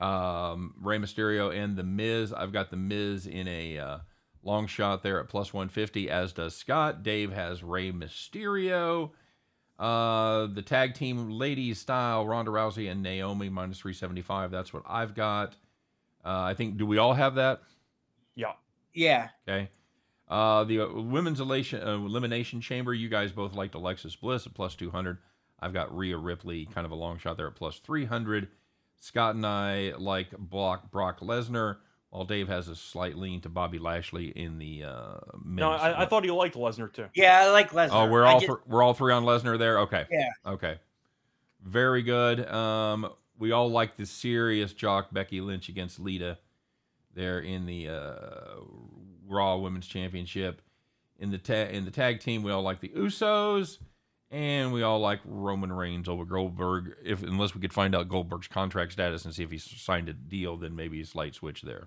um, 0.04 0.74
Rey 0.80 0.98
Mysterio 0.98 1.54
and 1.54 1.76
The 1.76 1.82
Miz. 1.82 2.32
I've 2.32 2.52
got 2.52 2.70
The 2.70 2.76
Miz 2.76 3.26
in 3.26 3.48
a 3.48 3.78
uh, 3.78 3.98
long 4.42 4.66
shot 4.66 5.02
there 5.02 5.20
at 5.20 5.28
plus 5.28 5.52
150, 5.52 6.10
as 6.10 6.32
does 6.32 6.54
Scott. 6.54 7.02
Dave 7.02 7.32
has 7.32 7.62
Rey 7.62 7.90
Mysterio. 7.90 9.10
Uh, 9.78 10.46
the 10.46 10.62
tag 10.62 10.94
team 10.94 11.30
ladies 11.30 11.80
style, 11.80 12.26
Ronda 12.26 12.50
Rousey 12.50 12.90
and 12.90 13.02
Naomi 13.02 13.48
minus 13.48 13.78
375. 13.80 14.50
That's 14.50 14.72
what 14.72 14.82
I've 14.86 15.14
got. 15.14 15.54
Uh, 16.24 16.42
I 16.42 16.54
think, 16.54 16.76
do 16.76 16.86
we 16.86 16.98
all 16.98 17.14
have 17.14 17.36
that? 17.36 17.62
Yeah. 18.34 18.52
Yeah. 18.92 19.28
Okay. 19.48 19.70
Uh, 20.28 20.64
the 20.64 20.80
uh, 20.80 20.88
women's 21.00 21.40
elation, 21.40 21.86
uh, 21.86 21.94
elimination 21.94 22.60
chamber, 22.60 22.94
you 22.94 23.08
guys 23.08 23.32
both 23.32 23.54
liked 23.54 23.74
Alexis 23.74 24.16
Bliss 24.16 24.46
at 24.46 24.54
plus 24.54 24.74
200. 24.74 25.18
I've 25.60 25.72
got 25.72 25.96
Rhea 25.96 26.16
Ripley, 26.16 26.66
kind 26.66 26.84
of 26.84 26.92
a 26.92 26.96
long 26.96 27.18
shot 27.18 27.36
there 27.36 27.46
at 27.46 27.56
plus 27.56 27.78
300. 27.78 28.48
Scott 29.00 29.34
and 29.34 29.46
I 29.46 29.92
like 29.98 30.30
Brock, 30.36 30.90
Brock 30.90 31.20
Lesnar, 31.20 31.76
while 32.10 32.24
Dave 32.24 32.48
has 32.48 32.68
a 32.68 32.76
slight 32.76 33.16
lean 33.16 33.40
to 33.40 33.48
Bobby 33.48 33.78
Lashley 33.78 34.26
in 34.28 34.58
the. 34.58 34.84
Uh, 34.84 35.16
no, 35.44 35.72
I, 35.72 36.02
I, 36.02 36.06
thought 36.06 36.24
he 36.24 36.30
liked 36.30 36.54
Lesnar 36.54 36.92
too. 36.92 37.06
Yeah, 37.14 37.40
I 37.40 37.50
like 37.50 37.70
Lesnar. 37.70 37.90
Oh, 37.92 38.08
we're 38.08 38.24
all 38.24 38.40
just, 38.40 38.58
we're 38.66 38.82
all 38.82 38.94
three 38.94 39.12
on 39.12 39.24
Lesnar 39.24 39.58
there. 39.58 39.80
Okay. 39.80 40.06
Yeah. 40.10 40.28
Okay. 40.46 40.78
Very 41.62 42.02
good. 42.02 42.48
Um, 42.48 43.10
we 43.38 43.52
all 43.52 43.70
like 43.70 43.96
the 43.96 44.06
serious 44.06 44.72
jock 44.72 45.12
Becky 45.12 45.40
Lynch 45.40 45.68
against 45.68 45.98
Lita 45.98 46.38
there 47.14 47.40
in 47.40 47.66
the 47.66 47.88
uh, 47.88 48.60
Raw 49.26 49.56
Women's 49.56 49.86
Championship. 49.86 50.62
In 51.18 51.30
the 51.30 51.38
ta- 51.38 51.70
in 51.70 51.84
the 51.84 51.90
tag 51.90 52.20
team, 52.20 52.42
we 52.42 52.52
all 52.52 52.62
like 52.62 52.80
the 52.80 52.88
Usos 52.90 53.78
and 54.34 54.72
we 54.72 54.82
all 54.82 54.98
like 54.98 55.20
Roman 55.24 55.72
Reigns 55.72 56.08
over 56.08 56.24
Goldberg. 56.24 56.96
If 57.04 57.22
unless 57.22 57.54
we 57.54 57.60
could 57.60 57.72
find 57.72 57.94
out 57.94 58.08
Goldberg's 58.08 58.48
contract 58.48 58.90
status 58.90 59.24
and 59.24 59.32
see 59.32 59.44
if 59.44 59.50
he's 59.52 59.62
signed 59.80 60.08
a 60.08 60.12
deal, 60.12 60.56
then 60.56 60.74
maybe 60.74 60.96
he's 60.96 61.14
light 61.14 61.36
switch 61.36 61.62
there. 61.62 61.86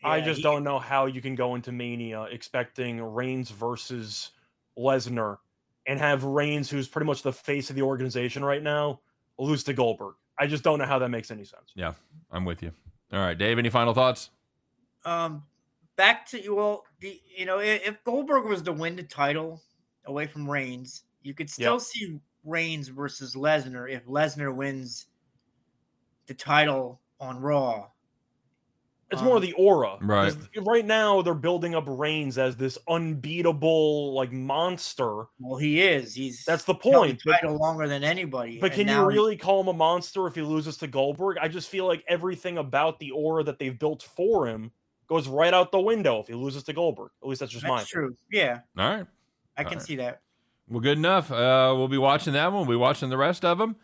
Yeah, 0.00 0.10
I 0.10 0.20
just 0.20 0.36
he, 0.36 0.42
don't 0.44 0.62
know 0.62 0.78
how 0.78 1.06
you 1.06 1.20
can 1.20 1.34
go 1.34 1.56
into 1.56 1.72
Mania 1.72 2.22
expecting 2.30 3.02
Reigns 3.02 3.50
versus 3.50 4.30
Lesnar 4.78 5.38
and 5.84 5.98
have 5.98 6.22
Reigns, 6.22 6.70
who's 6.70 6.86
pretty 6.86 7.06
much 7.06 7.22
the 7.22 7.32
face 7.32 7.70
of 7.70 7.76
the 7.76 7.82
organization 7.82 8.44
right 8.44 8.62
now, 8.62 9.00
lose 9.36 9.64
to 9.64 9.72
Goldberg. 9.72 10.14
I 10.38 10.46
just 10.46 10.62
don't 10.62 10.78
know 10.78 10.86
how 10.86 11.00
that 11.00 11.08
makes 11.08 11.32
any 11.32 11.44
sense. 11.44 11.72
Yeah, 11.74 11.94
I'm 12.30 12.44
with 12.44 12.62
you. 12.62 12.70
All 13.12 13.18
right, 13.18 13.36
Dave. 13.36 13.58
Any 13.58 13.70
final 13.70 13.94
thoughts? 13.94 14.30
Um, 15.04 15.42
back 15.96 16.26
to 16.26 16.40
you 16.40 16.54
well, 16.54 16.84
the 17.00 17.20
you 17.36 17.46
know 17.46 17.58
if 17.58 18.04
Goldberg 18.04 18.44
was 18.44 18.62
to 18.62 18.72
win 18.72 18.94
the 18.94 19.02
title 19.02 19.60
away 20.06 20.28
from 20.28 20.48
Reigns, 20.48 21.02
you 21.24 21.34
could 21.34 21.50
still 21.50 21.74
yep. 21.74 21.80
see 21.82 22.20
Reigns 22.44 22.88
versus 22.88 23.34
Lesnar 23.34 23.90
if 23.90 24.04
Lesnar 24.06 24.54
wins 24.54 25.06
the 26.26 26.34
title 26.34 27.00
on 27.20 27.40
Raw. 27.40 27.88
It's 29.10 29.22
more 29.22 29.36
Um, 29.36 29.42
the 29.42 29.52
aura. 29.54 29.98
Right. 30.00 30.32
'Cause 30.32 30.48
Right 30.66 30.84
now, 30.84 31.22
they're 31.22 31.34
building 31.34 31.74
up 31.74 31.84
Reigns 31.86 32.36
as 32.38 32.56
this 32.56 32.78
unbeatable 32.88 34.12
like 34.14 34.32
monster. 34.32 35.26
Well, 35.38 35.58
he 35.58 35.82
is. 35.82 36.14
He's 36.14 36.44
That's 36.44 36.64
the 36.64 36.72
held 36.72 36.82
the 36.82 36.90
point. 36.90 37.22
But, 37.24 37.32
title 37.40 37.56
longer 37.56 37.86
than 37.86 38.02
anybody. 38.02 38.58
but 38.58 38.72
can 38.72 38.88
you 38.88 39.04
really 39.04 39.36
call 39.36 39.60
him 39.60 39.68
a 39.68 39.72
monster 39.72 40.26
if 40.26 40.34
he 40.34 40.42
loses 40.42 40.76
to 40.78 40.86
Goldberg? 40.88 41.38
I 41.40 41.48
just 41.48 41.68
feel 41.68 41.86
like 41.86 42.02
everything 42.08 42.58
about 42.58 42.98
the 42.98 43.10
aura 43.12 43.44
that 43.44 43.58
they've 43.58 43.78
built 43.78 44.02
for 44.02 44.46
him 44.48 44.72
goes 45.06 45.28
right 45.28 45.54
out 45.54 45.70
the 45.70 45.80
window 45.80 46.18
if 46.20 46.26
he 46.26 46.34
loses 46.34 46.64
to 46.64 46.72
Goldberg. 46.72 47.10
At 47.22 47.28
least 47.28 47.40
that's 47.40 47.52
just 47.52 47.66
mine. 47.66 47.78
That's 47.78 47.90
true. 47.90 48.16
Yeah, 48.32 48.60
All 48.76 48.96
right. 48.96 49.06
I 49.56 49.62
can 49.62 49.74
Alright. 49.74 49.86
see 49.86 49.96
that. 49.96 50.22
Well, 50.68 50.80
good 50.80 50.98
enough. 50.98 51.30
Uh, 51.30 51.74
we'll 51.76 51.88
be 51.88 51.98
watching 51.98 52.32
that 52.32 52.46
one. 52.52 52.66
We'll 52.66 52.76
be 52.76 52.80
watching 52.80 53.10
the 53.10 53.16
rest 53.16 53.44
of 53.44 53.58
them. 53.58 53.76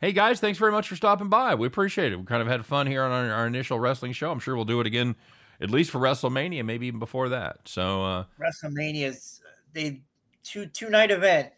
Hey, 0.00 0.12
guys, 0.12 0.40
thanks 0.40 0.58
very 0.58 0.72
much 0.72 0.88
for 0.88 0.96
stopping 0.96 1.28
by. 1.28 1.54
We 1.54 1.66
appreciate 1.66 2.12
it. 2.12 2.18
We 2.18 2.24
kind 2.24 2.42
of 2.42 2.48
had 2.48 2.66
fun 2.66 2.86
here 2.86 3.02
on 3.02 3.10
our, 3.10 3.32
our 3.32 3.46
initial 3.46 3.78
wrestling 3.78 4.12
show. 4.12 4.30
I'm 4.30 4.40
sure 4.40 4.54
we'll 4.56 4.64
do 4.64 4.80
it 4.80 4.86
again, 4.86 5.14
at 5.60 5.70
least 5.70 5.90
for 5.90 6.00
WrestleMania, 6.00 6.64
maybe 6.64 6.88
even 6.88 6.98
before 6.98 7.28
that. 7.30 7.58
So 7.66 8.04
uh, 8.04 8.24
WrestleMania's 8.38 9.40
they 9.72 10.02
two 10.42 10.66
two 10.66 10.90
night 10.90 11.10
event. 11.10 11.50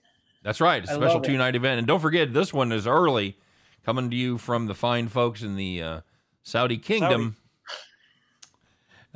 that's 0.43 0.61
right. 0.61 0.83
It's 0.83 0.93
a 0.93 0.95
special 0.95 1.21
two 1.21 1.37
night 1.37 1.57
event. 1.57 1.79
And 1.79 1.87
don't 1.87 2.01
forget, 2.01 2.33
this 2.33 2.53
one 2.53 2.71
is 2.71 2.87
early, 2.87 3.37
coming 3.85 4.11
to 4.11 4.17
you 4.17 4.39
from 4.39 4.67
the 4.67 4.75
fine 4.75 5.09
folks 5.09 5.43
in 5.43 5.57
the 5.57 5.83
uh, 5.83 6.01
Saudi 6.43 6.79
Kingdom. 6.79 7.37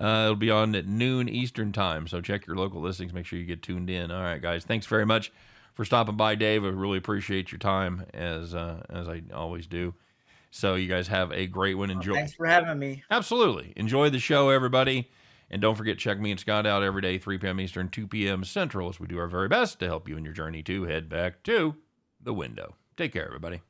Uh, 0.00 0.22
it'll 0.24 0.36
be 0.36 0.50
on 0.50 0.74
at 0.74 0.86
noon 0.86 1.28
Eastern 1.28 1.72
time. 1.72 2.06
So 2.06 2.20
check 2.20 2.46
your 2.46 2.56
local 2.56 2.80
listings. 2.80 3.12
Make 3.12 3.26
sure 3.26 3.38
you 3.38 3.44
get 3.44 3.62
tuned 3.62 3.90
in. 3.90 4.10
All 4.10 4.22
right, 4.22 4.40
guys. 4.40 4.64
Thanks 4.64 4.86
very 4.86 5.04
much 5.04 5.30
for 5.74 5.84
stopping 5.84 6.16
by, 6.16 6.34
Dave. 6.34 6.64
I 6.64 6.68
really 6.68 6.98
appreciate 6.98 7.52
your 7.52 7.58
time 7.58 8.06
as 8.14 8.54
uh, 8.54 8.82
as 8.88 9.08
I 9.08 9.22
always 9.34 9.66
do. 9.66 9.94
So 10.50 10.74
you 10.74 10.88
guys 10.88 11.06
have 11.08 11.32
a 11.32 11.46
great 11.46 11.74
one. 11.74 11.90
Enjoy. 11.90 12.14
Thanks 12.14 12.34
for 12.34 12.46
having 12.46 12.78
me. 12.78 13.04
Absolutely. 13.10 13.72
Enjoy 13.76 14.10
the 14.10 14.18
show, 14.18 14.48
everybody. 14.48 15.10
And 15.50 15.60
don't 15.60 15.74
forget, 15.74 15.98
check 15.98 16.20
me 16.20 16.30
and 16.30 16.38
Scott 16.38 16.64
out 16.64 16.82
every 16.82 17.02
day, 17.02 17.18
3 17.18 17.38
p.m. 17.38 17.60
Eastern, 17.60 17.88
2 17.88 18.06
p.m. 18.06 18.44
Central, 18.44 18.88
as 18.88 19.00
we 19.00 19.08
do 19.08 19.18
our 19.18 19.26
very 19.26 19.48
best 19.48 19.80
to 19.80 19.86
help 19.86 20.08
you 20.08 20.16
in 20.16 20.24
your 20.24 20.32
journey 20.32 20.62
to 20.62 20.84
head 20.84 21.08
back 21.08 21.42
to 21.44 21.74
the 22.20 22.32
window. 22.32 22.76
Take 22.96 23.12
care, 23.12 23.26
everybody. 23.26 23.60